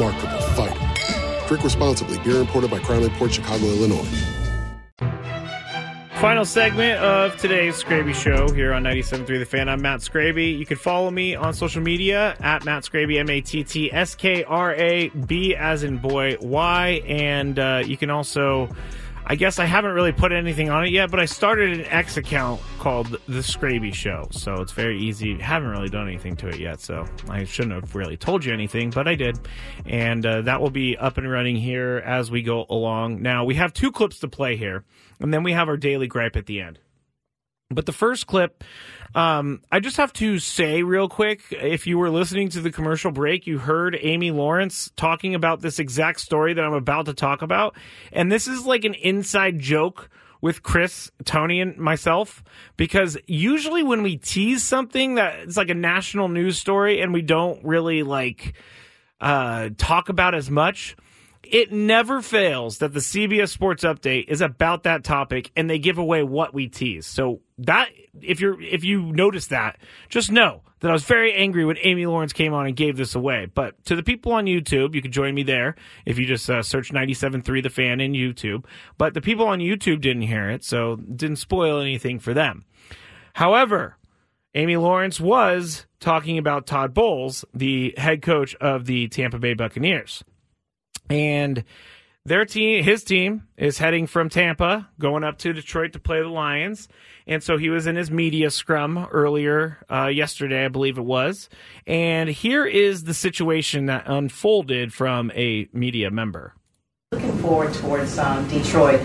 [0.55, 1.49] Fighter.
[1.49, 2.19] Drink responsibly.
[2.19, 4.07] Beer imported by Crown Port Chicago, Illinois.
[6.21, 9.71] Final segment of today's Skraby Show here on 97.3 The Fan.
[9.71, 10.59] I'm Matt Skraby.
[10.59, 14.15] You can follow me on social media at Matt Skraby, M A T T S
[14.15, 17.03] K R A B as in boy, Y.
[17.07, 18.69] And uh, you can also,
[19.31, 22.17] I guess I haven't really put anything on it yet, but I started an X
[22.17, 24.27] account called The Skraby Show.
[24.33, 25.39] So it's very easy.
[25.39, 28.91] Haven't really done anything to it yet, so I shouldn't have really told you anything,
[28.91, 29.39] but I did.
[29.87, 33.23] And uh, that will be up and running here as we go along.
[33.23, 34.85] Now, we have two clips to play here
[35.21, 36.81] and then we have our daily gripe at the end.
[37.73, 38.65] But the first clip,
[39.15, 43.13] um, I just have to say real quick if you were listening to the commercial
[43.13, 47.43] break, you heard Amy Lawrence talking about this exact story that I'm about to talk
[47.43, 47.77] about.
[48.13, 52.43] And this is like an inside joke with Chris, Tony, and myself
[52.77, 57.23] because usually when we tease something that it's like a national news story and we
[57.23, 58.55] don't really like
[59.21, 60.97] uh, talk about as much
[61.43, 65.99] it never fails that the CBS Sports Update is about that topic, and they give
[65.99, 67.07] away what we tease.
[67.07, 67.89] So that
[68.21, 72.07] if you're if you notice that, just know that I was very angry when Amy
[72.07, 73.47] Lawrence came on and gave this away.
[73.53, 76.63] But to the people on YouTube, you can join me there if you just uh,
[76.63, 78.65] search 97.3 The Fan in YouTube.
[78.99, 82.65] But the people on YouTube didn't hear it, so didn't spoil anything for them.
[83.35, 83.97] However,
[84.55, 90.25] Amy Lawrence was talking about Todd Bowles, the head coach of the Tampa Bay Buccaneers
[91.11, 91.65] and
[92.25, 96.29] their team, his team, is heading from Tampa, going up to Detroit to play the
[96.29, 96.87] Lions.
[97.27, 101.49] And so he was in his media scrum earlier uh, yesterday, I believe it was.
[101.87, 106.55] And here is the situation that unfolded from a media member.
[107.13, 109.01] Looking forward towards um, Detroit.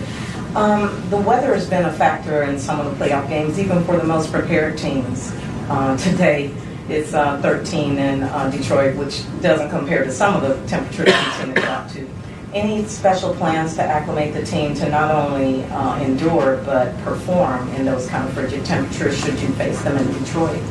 [0.54, 3.96] Um, the weather has been a factor in some of the playoff games, even for
[3.96, 5.32] the most prepared teams.
[5.68, 6.54] Uh, today,
[6.88, 11.54] it's uh, 13 in uh, Detroit, which doesn't compare to some of the temperatures tend
[11.54, 12.08] to drop to.
[12.54, 17.84] Any special plans to acclimate the team to not only uh, endure but perform in
[17.84, 20.62] those kind of frigid temperatures should you face them in Detroit?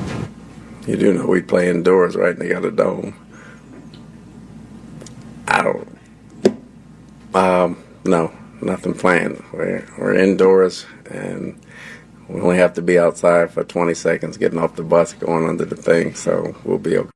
[0.88, 2.38] You do know we play indoors, right?
[2.38, 3.16] They got a dome.
[5.48, 5.98] I don't.
[7.34, 9.44] Um, no, nothing planned.
[9.52, 11.60] We're, we're indoors and
[12.28, 15.66] we only have to be outside for 20 seconds getting off the bus going under
[15.66, 17.10] the thing, so we'll be okay.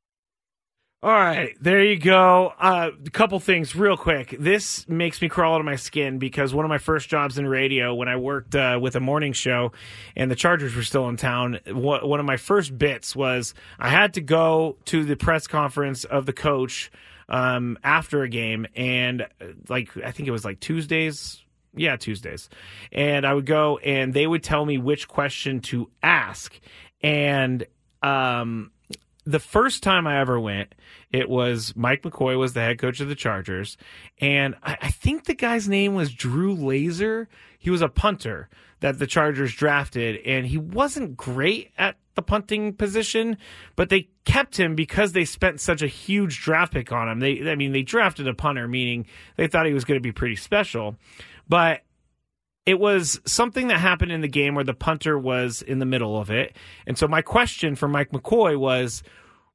[1.02, 2.52] All right, there you go.
[2.60, 4.36] Uh, a couple things real quick.
[4.38, 7.48] This makes me crawl out of my skin because one of my first jobs in
[7.48, 9.72] radio, when I worked uh, with a morning show
[10.18, 14.16] and the Chargers were still in town, one of my first bits was I had
[14.16, 16.92] to go to the press conference of the coach
[17.30, 21.42] um, after a game, and uh, like I think it was like Tuesdays
[21.76, 22.50] yeah, Tuesdays.
[22.92, 26.60] And I would go and they would tell me which question to ask.
[27.02, 27.66] And
[28.02, 28.72] um
[29.26, 30.74] the first time I ever went,
[31.12, 33.78] it was Mike McCoy was the head coach of the Chargers,
[34.20, 37.28] and I, I think the guy's name was Drew Kaser.
[37.60, 38.50] He was a punter
[38.80, 43.38] that the Chargers drafted, and he wasn't great at the punting position,
[43.76, 47.20] but they kept him because they spent such a huge draft pick on him.
[47.20, 49.06] They, I mean, they drafted a punter, meaning
[49.36, 50.96] they thought he was going to be pretty special,
[51.50, 51.82] but
[52.66, 56.20] it was something that happened in the game where the punter was in the middle
[56.20, 56.56] of it.
[56.86, 59.02] And so my question for Mike McCoy was,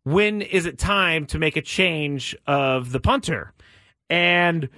[0.03, 3.53] when is it time to make a change of the punter?
[4.11, 4.69] And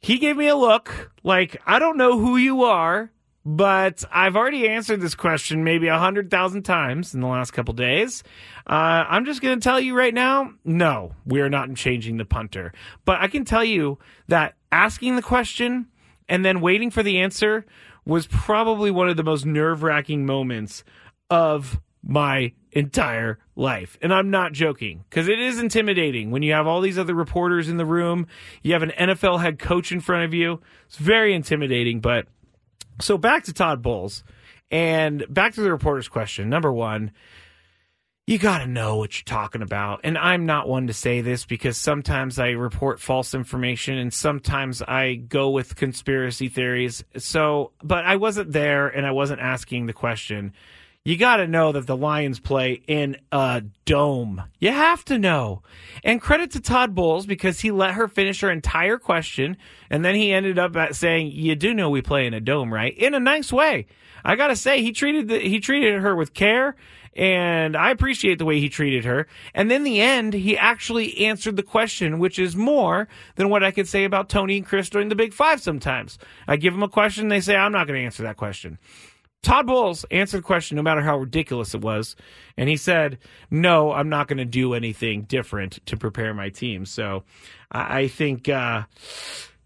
[0.00, 3.12] he gave me a look like, I don't know who you are,
[3.44, 7.74] but I've already answered this question maybe a hundred thousand times in the last couple
[7.74, 8.22] days.
[8.66, 12.24] Uh, I'm just going to tell you right now, no, we are not changing the
[12.24, 12.72] punter.
[13.04, 13.98] But I can tell you
[14.28, 15.88] that asking the question
[16.32, 17.66] and then waiting for the answer
[18.06, 20.82] was probably one of the most nerve wracking moments
[21.28, 23.98] of my entire life.
[24.00, 27.68] And I'm not joking because it is intimidating when you have all these other reporters
[27.68, 28.26] in the room.
[28.62, 30.62] You have an NFL head coach in front of you.
[30.86, 32.00] It's very intimidating.
[32.00, 32.28] But
[32.98, 34.24] so back to Todd Bowles
[34.70, 36.48] and back to the reporter's question.
[36.48, 37.10] Number one,
[38.26, 40.00] you got to know what you're talking about.
[40.04, 44.80] And I'm not one to say this because sometimes I report false information and sometimes
[44.80, 47.02] I go with conspiracy theories.
[47.16, 50.52] So, but I wasn't there and I wasn't asking the question.
[51.04, 54.44] You got to know that the Lions play in a dome.
[54.60, 55.62] You have to know.
[56.04, 59.56] And credit to Todd Bowles because he let her finish her entire question.
[59.90, 62.72] And then he ended up at saying, You do know we play in a dome,
[62.72, 62.96] right?
[62.96, 63.86] In a nice way.
[64.24, 66.76] I got to say, he treated, the, he treated her with care
[67.14, 69.26] and I appreciate the way he treated her.
[69.54, 73.70] And then the end, he actually answered the question, which is more than what I
[73.70, 76.18] could say about Tony and Chris during the Big Five sometimes.
[76.48, 78.78] I give them a question, they say, I'm not going to answer that question.
[79.42, 82.14] Todd Bowles answered the question no matter how ridiculous it was.
[82.56, 83.18] And he said,
[83.50, 86.86] No, I'm not going to do anything different to prepare my team.
[86.86, 87.24] So
[87.70, 88.84] I, I think, uh,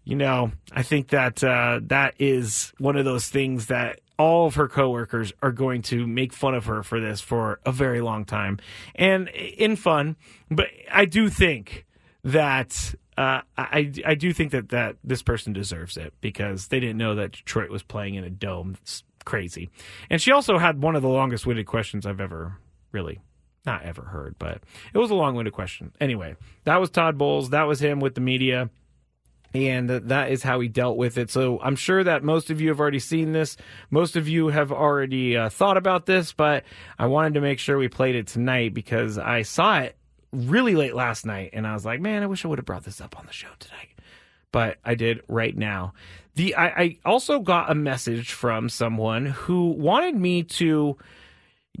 [0.03, 4.55] you know, I think that uh, that is one of those things that all of
[4.55, 8.25] her coworkers are going to make fun of her for this for a very long
[8.25, 8.59] time
[8.95, 10.15] and in fun.
[10.49, 11.85] But I do think
[12.23, 16.97] that uh, I I do think that that this person deserves it because they didn't
[16.97, 18.77] know that Detroit was playing in a dome.
[18.81, 19.69] It's crazy,
[20.09, 22.57] and she also had one of the longest winded questions I've ever
[22.91, 23.19] really
[23.65, 24.61] not ever heard, but
[24.93, 25.91] it was a long winded question.
[25.99, 27.49] Anyway, that was Todd Bowles.
[27.49, 28.69] That was him with the media
[29.53, 31.31] and that is how he dealt with it.
[31.31, 33.57] So I'm sure that most of you have already seen this.
[33.89, 36.63] Most of you have already uh, thought about this, but
[36.99, 39.95] I wanted to make sure we played it tonight because I saw it
[40.31, 42.83] really late last night and I was like, man, I wish I would have brought
[42.83, 43.89] this up on the show tonight.
[44.51, 45.93] But I did right now.
[46.35, 50.97] The I, I also got a message from someone who wanted me to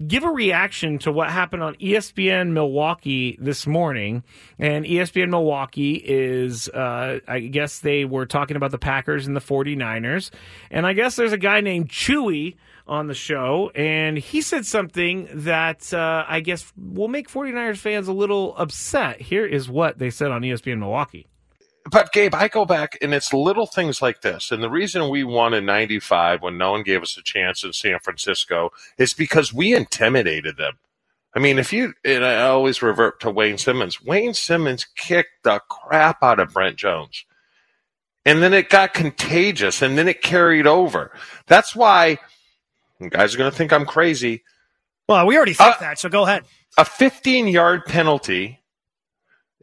[0.05, 4.23] give a reaction to what happened on ESPN Milwaukee this morning.
[4.59, 9.41] And ESPN Milwaukee is, uh, I guess they were talking about the Packers and the
[9.41, 10.29] 49ers.
[10.69, 12.55] And I guess there's a guy named Chewy
[12.87, 18.07] on the show, and he said something that uh, I guess will make 49ers fans
[18.07, 19.19] a little upset.
[19.19, 21.27] Here is what they said on ESPN Milwaukee
[21.89, 24.51] but Gabe, I go back and it's little things like this.
[24.51, 27.73] And the reason we won in 95 when no one gave us a chance in
[27.73, 30.77] San Francisco is because we intimidated them.
[31.35, 35.61] I mean, if you, and I always revert to Wayne Simmons, Wayne Simmons kicked the
[35.69, 37.25] crap out of Brent Jones.
[38.25, 41.11] And then it got contagious and then it carried over.
[41.45, 42.17] That's why
[43.09, 44.43] guys are going to think I'm crazy.
[45.07, 46.43] Well, we already think uh, that, so go ahead.
[46.77, 48.59] A 15 yard penalty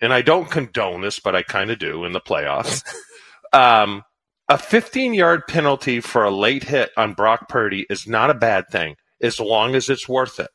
[0.00, 2.82] and I don't condone this, but I kind of do in the playoffs.
[3.52, 4.02] um,
[4.48, 8.68] a 15 yard penalty for a late hit on Brock Purdy is not a bad
[8.68, 10.50] thing as long as it's worth it.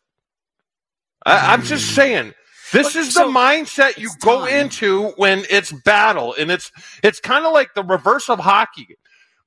[1.25, 1.95] I, am just mm.
[1.95, 2.33] saying.
[2.71, 6.71] This is the mindset you go into when it's battle, and it's
[7.01, 8.95] it's kind of like the reverse of hockey.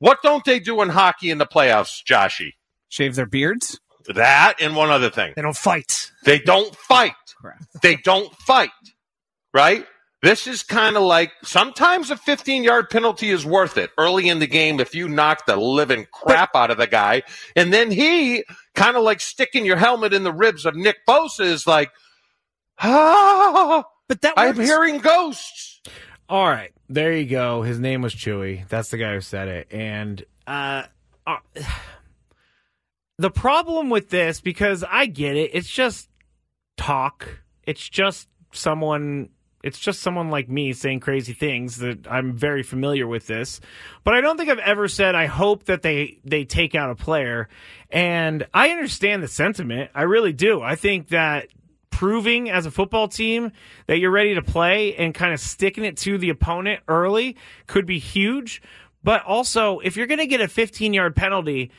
[0.00, 2.54] What don't they do in hockey in the playoffs, Joshy?
[2.88, 3.78] Shave their beards.
[4.12, 5.34] That and one other thing.
[5.36, 6.10] They don't fight.
[6.24, 7.12] They don't fight.
[7.80, 8.70] They don't fight
[9.52, 9.86] right?
[10.22, 14.38] This is kind of like sometimes a 15 yard penalty is worth it early in
[14.38, 17.22] the game if you knock the living crap out of the guy.
[17.56, 18.44] And then he
[18.76, 21.90] kind of like sticking your helmet in the ribs of Nick Bosa is like,
[22.78, 25.80] ah, but that I'm hearing ghosts.
[26.28, 26.70] All right.
[26.88, 27.62] There you go.
[27.62, 28.68] His name was Chewy.
[28.68, 29.68] That's the guy who said it.
[29.72, 30.84] And, uh,
[31.26, 31.38] uh
[33.18, 36.08] the problem with this, because I get it, it's just
[36.76, 37.42] talk.
[37.64, 39.30] It's just someone
[39.62, 43.60] it's just someone like me saying crazy things that I'm very familiar with this.
[44.04, 46.94] But I don't think I've ever said I hope that they they take out a
[46.94, 47.48] player.
[47.90, 49.90] And I understand the sentiment.
[49.94, 50.62] I really do.
[50.62, 51.48] I think that
[51.90, 53.52] proving as a football team
[53.86, 57.36] that you're ready to play and kind of sticking it to the opponent early
[57.66, 58.60] could be huge.
[59.04, 61.70] But also, if you're going to get a 15 yard penalty,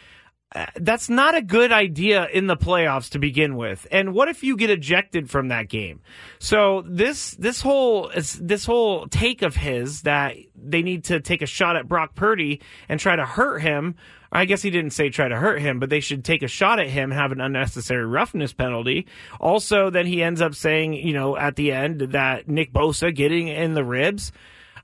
[0.76, 3.88] that's not a good idea in the playoffs to begin with.
[3.91, 6.01] And what if you get ejected from that game?
[6.39, 11.47] So this this whole this whole take of his that they need to take a
[11.47, 13.95] shot at Brock Purdy and try to hurt him.
[14.32, 16.80] I guess he didn't say try to hurt him, but they should take a shot
[16.80, 19.06] at him, have an unnecessary roughness penalty.
[19.39, 23.47] Also, then he ends up saying, you know, at the end that Nick Bosa getting
[23.47, 24.32] in the ribs.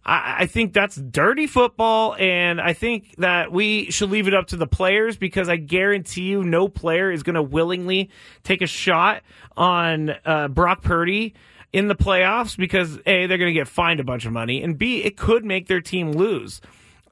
[0.06, 4.58] I, think that's dirty football, and I think that we should leave it up to
[4.58, 8.10] the players because I guarantee you no player is going to willingly
[8.44, 9.22] take a shot
[9.56, 11.36] on uh, Brock Purdy
[11.74, 14.78] in the playoffs because A, they're going to get fined a bunch of money, and
[14.78, 16.62] B, it could make their team lose.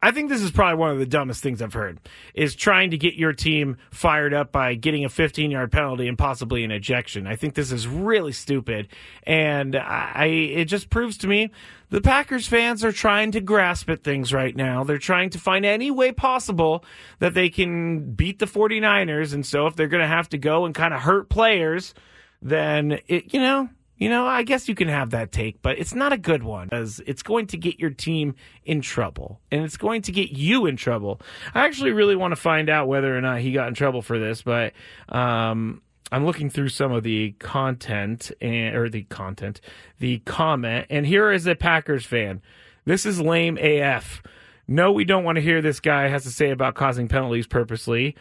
[0.02, 2.00] I think this is probably one of the dumbest things I've heard
[2.34, 6.18] is trying to get your team fired up by getting a 15 yard penalty and
[6.18, 7.26] possibly an ejection.
[7.26, 8.88] I think this is really stupid.
[9.24, 11.52] And I, it just proves to me
[11.90, 14.84] the Packers fans are trying to grasp at things right now.
[14.84, 16.84] They're trying to find any way possible
[17.20, 19.34] that they can beat the 49ers.
[19.34, 21.94] And so if they're going to have to go and kind of hurt players,
[22.42, 25.96] then it, you know, you know, I guess you can have that take, but it's
[25.96, 29.78] not a good one because it's going to get your team in trouble and it's
[29.78, 31.20] going to get you in trouble.
[31.56, 34.20] I actually really want to find out whether or not he got in trouble for
[34.20, 34.74] this, but
[35.10, 35.82] um,
[36.12, 39.62] I'm looking through some of the content and or the content,
[40.00, 42.42] the comment, and here is a Packers fan.
[42.86, 44.22] This is lame AF.
[44.68, 48.16] No, we don't want to hear this guy has to say about causing penalties purposely.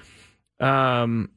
[0.59, 1.31] Um,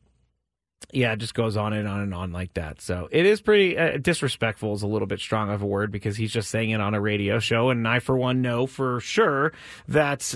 [0.92, 2.82] yeah, it just goes on and on and on like that.
[2.82, 6.18] So it is pretty uh, disrespectful is a little bit strong of a word because
[6.18, 9.54] he's just saying it on a radio show, and I for one know for sure
[9.88, 10.36] that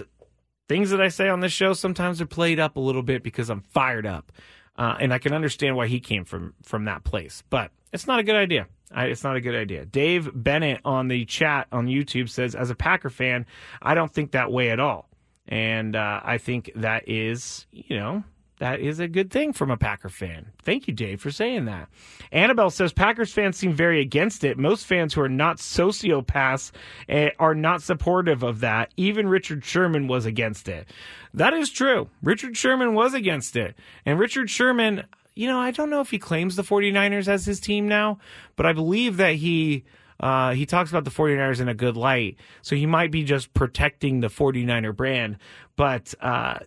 [0.69, 3.49] things that I say on this show sometimes are played up a little bit because
[3.49, 4.31] I'm fired up,
[4.77, 8.19] uh, and I can understand why he came from from that place, but it's not
[8.19, 8.67] a good idea.
[8.91, 9.85] I, it's not a good idea.
[9.85, 13.47] Dave Bennett on the chat on YouTube says, as a Packer fan,
[13.81, 15.09] I don't think that way at all,
[15.47, 18.23] and uh, I think that is you know
[18.59, 20.51] that is a good thing from a Packer fan.
[20.61, 21.89] Thank you, Dave, for saying that.
[22.31, 24.57] Annabelle says Packers fans seem very against it.
[24.57, 26.71] Most fans who are not sociopaths
[27.09, 28.93] eh, are not supportive of that.
[28.95, 30.87] Even Richard Sherman was against it.
[31.33, 32.09] That is true.
[32.21, 33.75] Richard Sherman was against it.
[34.05, 37.59] And Richard Sherman, you know, I don't know if he claims the 49ers as his
[37.59, 38.19] team now,
[38.55, 39.83] but I believe that he.
[40.19, 43.53] Uh, he talks about the 49ers in a good light, so he might be just
[43.53, 45.37] protecting the 49er brand.
[45.75, 46.59] But uh,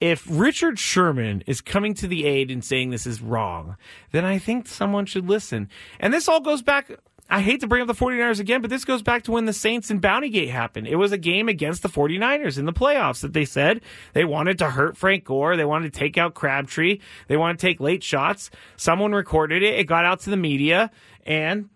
[0.00, 3.76] if Richard Sherman is coming to the aid and saying this is wrong,
[4.12, 5.68] then I think someone should listen.
[6.00, 6.90] And this all goes back.
[7.30, 9.54] I hate to bring up the 49ers again, but this goes back to when the
[9.54, 10.86] Saints and Bountygate happened.
[10.86, 13.80] It was a game against the 49ers in the playoffs that they said
[14.12, 15.56] they wanted to hurt Frank Gore.
[15.56, 16.98] They wanted to take out Crabtree.
[17.28, 18.50] They wanted to take late shots.
[18.76, 19.78] Someone recorded it.
[19.78, 20.90] It got out to the media
[21.24, 21.70] and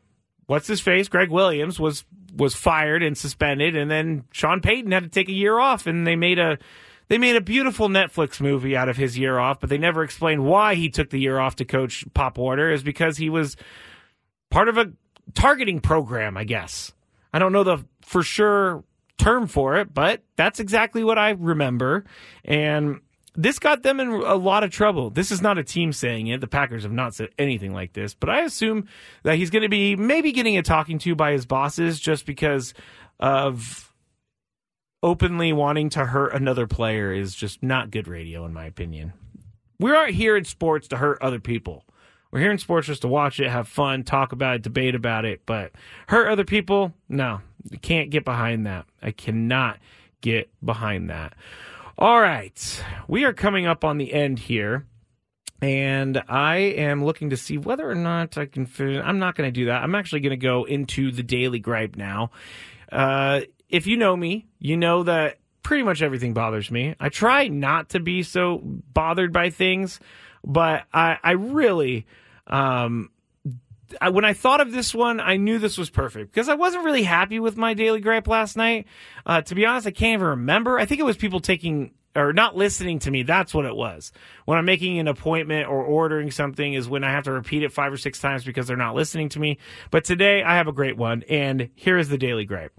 [0.47, 1.09] what's his face?
[1.09, 2.05] Gregg Williams was,
[2.37, 3.75] was fired and suspended.
[3.75, 6.59] And then Sean Payton had to take a year off and they made a,
[7.09, 10.45] they made a beautiful Netflix movie out of his year off, but they never explained
[10.45, 12.71] why he took the year off to coach Pop Warner.
[12.71, 13.57] Is because he was
[14.51, 14.93] part of a
[15.35, 16.93] targeting program, I guess.
[17.33, 18.85] I don't know the for sure
[19.19, 22.05] term for it, but that's exactly what I remember.
[22.45, 23.01] And
[23.35, 25.11] this got them in a lot of trouble.
[25.11, 26.41] This is not a team saying it.
[26.41, 28.89] The Packers have not said anything like this, but I assume
[29.23, 32.75] that he's going to be maybe getting a talking to by his bosses just because
[33.21, 33.88] of
[35.03, 39.13] openly wanting to hurt another player is just not good radio, in my opinion.
[39.79, 41.85] We aren't here in sports to hurt other people.
[42.31, 45.25] We're here in sports just to watch it, have fun, talk about it, debate about
[45.25, 45.43] it.
[45.47, 45.73] But
[46.09, 47.41] hurt other people, no,
[47.73, 48.87] I can't get behind that.
[49.01, 49.79] I cannot
[50.21, 51.35] get behind that.
[51.97, 54.87] All right, we are coming up on the end here.
[55.61, 59.03] And I am looking to see whether or not I can fit.
[59.03, 59.83] I'm not going to do that.
[59.83, 62.31] I'm actually going to go into the daily gripe now.
[62.93, 66.95] Uh, if you know me, you know that pretty much everything bothers me.
[66.99, 70.01] I try not to be so bothered by things,
[70.45, 72.07] but I, I really,
[72.47, 73.11] um,
[74.01, 76.85] I, when I thought of this one, I knew this was perfect because I wasn't
[76.85, 78.87] really happy with my daily gripe last night.
[79.27, 80.79] Uh, to be honest, I can't even remember.
[80.79, 83.23] I think it was people taking or not listening to me.
[83.23, 84.13] That's what it was.
[84.47, 87.73] When I'm making an appointment or ordering something is when I have to repeat it
[87.73, 89.59] five or six times because they're not listening to me.
[89.91, 92.73] But today I have a great one and here is the daily gripe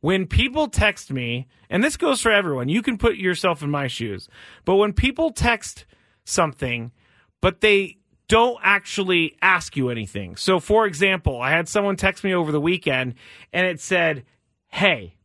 [0.00, 3.86] when people text me, and this goes for everyone, you can put yourself in my
[3.86, 4.28] shoes,
[4.64, 5.84] but when people text
[6.24, 6.92] something,
[7.40, 7.98] but they
[8.28, 10.36] don't actually ask you anything.
[10.36, 13.14] So, for example, I had someone text me over the weekend
[13.52, 14.24] and it said,
[14.68, 15.16] Hey,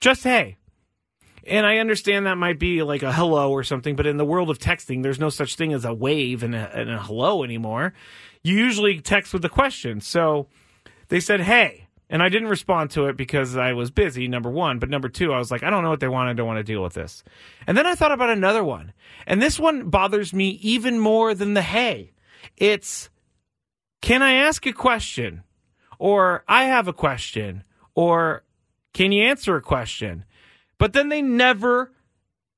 [0.00, 0.58] just hey.
[1.46, 4.50] And I understand that might be like a hello or something, but in the world
[4.50, 7.94] of texting, there's no such thing as a wave and a, and a hello anymore.
[8.42, 10.00] You usually text with a question.
[10.00, 10.48] So
[11.08, 11.83] they said, hey.
[12.10, 14.78] And I didn't respond to it because I was busy, number one.
[14.78, 16.28] But number two, I was like, I don't know what they want.
[16.28, 17.24] I don't want to deal with this.
[17.66, 18.92] And then I thought about another one.
[19.26, 22.12] And this one bothers me even more than the hey.
[22.56, 23.08] It's,
[24.02, 25.42] can I ask a question?
[25.98, 27.64] Or I have a question.
[27.94, 28.44] Or
[28.92, 30.24] can you answer a question?
[30.78, 31.92] But then they never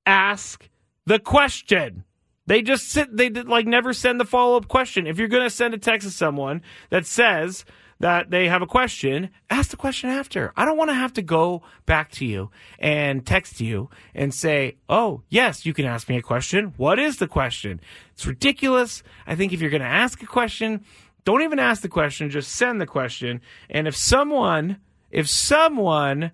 [0.04, 0.68] ask
[1.06, 2.04] the question.
[2.46, 5.06] They just sit, they like never send the follow up question.
[5.06, 7.64] If you're going to send a text to someone that says
[8.00, 10.52] that they have a question, ask the question after.
[10.56, 14.76] I don't want to have to go back to you and text you and say,
[14.88, 16.74] Oh, yes, you can ask me a question.
[16.76, 17.80] What is the question?
[18.12, 19.02] It's ridiculous.
[19.26, 20.84] I think if you're going to ask a question,
[21.24, 23.40] don't even ask the question, just send the question.
[23.68, 24.78] And if someone,
[25.10, 26.30] if someone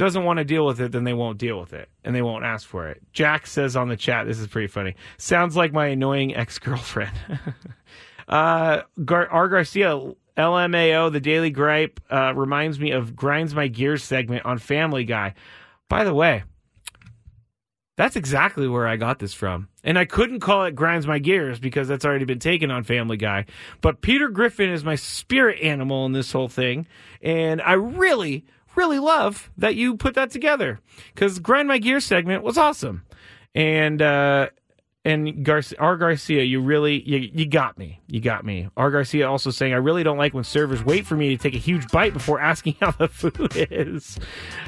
[0.00, 2.42] doesn't want to deal with it, then they won't deal with it and they won't
[2.42, 3.02] ask for it.
[3.12, 4.96] Jack says on the chat, this is pretty funny.
[5.18, 7.12] Sounds like my annoying ex girlfriend.
[8.28, 9.48] uh, Gar- R.
[9.48, 15.04] Garcia, LMAO, the Daily Gripe, uh, reminds me of Grinds My Gears segment on Family
[15.04, 15.34] Guy.
[15.88, 16.44] By the way,
[17.96, 19.68] that's exactly where I got this from.
[19.84, 23.18] And I couldn't call it Grinds My Gears because that's already been taken on Family
[23.18, 23.44] Guy.
[23.82, 26.86] But Peter Griffin is my spirit animal in this whole thing.
[27.20, 30.80] And I really, really love that you put that together
[31.14, 33.04] because Grind My Gears segment was awesome.
[33.54, 34.48] And, uh,
[35.04, 35.96] and Garcia, R.
[35.96, 38.00] Garcia, you really you, you got me.
[38.06, 38.68] You got me.
[38.76, 38.90] R.
[38.90, 41.58] Garcia also saying, I really don't like when servers wait for me to take a
[41.58, 44.18] huge bite before asking how the food is.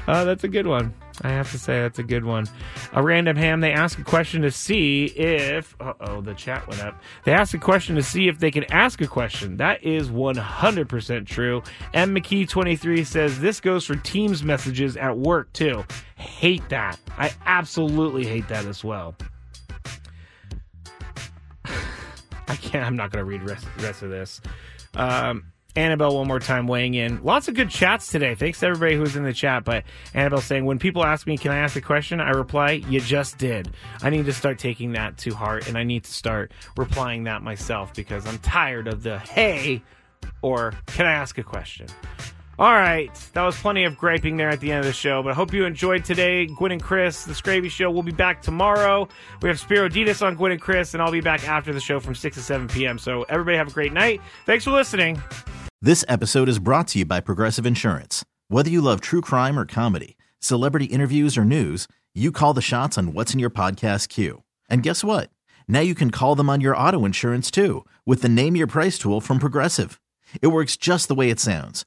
[0.07, 0.95] Uh, that's a good one.
[1.20, 2.47] I have to say that's a good one.
[2.95, 3.61] A random ham.
[3.61, 5.76] They ask a question to see if.
[5.78, 7.01] Uh oh, the chat went up.
[7.24, 9.59] They ask a question to see if they can ask a question.
[9.59, 11.62] That is 100% true.
[11.93, 15.85] M McKee 23 says this goes for Teams messages at work too.
[16.16, 16.99] Hate that.
[17.18, 19.14] I absolutely hate that as well.
[22.53, 22.84] I can't.
[22.84, 24.40] I'm not going to read rest rest of this.
[24.94, 27.24] Um, Annabelle, one more time weighing in.
[27.24, 28.34] Lots of good chats today.
[28.34, 29.64] Thanks to everybody who's in the chat.
[29.64, 32.20] But Annabelle saying, when people ask me, can I ask a question?
[32.20, 33.70] I reply, you just did.
[34.03, 37.40] I need to start taking that to heart and I need to start replying that
[37.40, 39.82] myself because I'm tired of the hey
[40.42, 41.86] or can I ask a question?
[42.63, 45.31] All right, that was plenty of griping there at the end of the show, but
[45.31, 46.47] I hope you enjoyed today.
[46.47, 49.09] Gwynn and Chris, the Skraby Show, We'll be back tomorrow.
[49.43, 51.99] We have Spiro Ditas on Gwynn and Chris, and I'll be back after the show
[51.99, 53.01] from 6 to 7 p.m.
[53.01, 54.21] So everybody have a great night.
[54.47, 55.21] Thanks for listening.
[55.81, 58.25] This episode is brought to you by Progressive Insurance.
[58.47, 62.97] Whether you love true crime or comedy, celebrity interviews or news, you call the shots
[62.97, 64.45] on what's in your podcast queue.
[64.71, 65.31] And guess what?
[65.67, 69.01] Now you can call them on your auto insurance too with the Name Your Price
[69.01, 70.01] tool from Progressive.
[70.41, 71.87] It works just the way it sounds.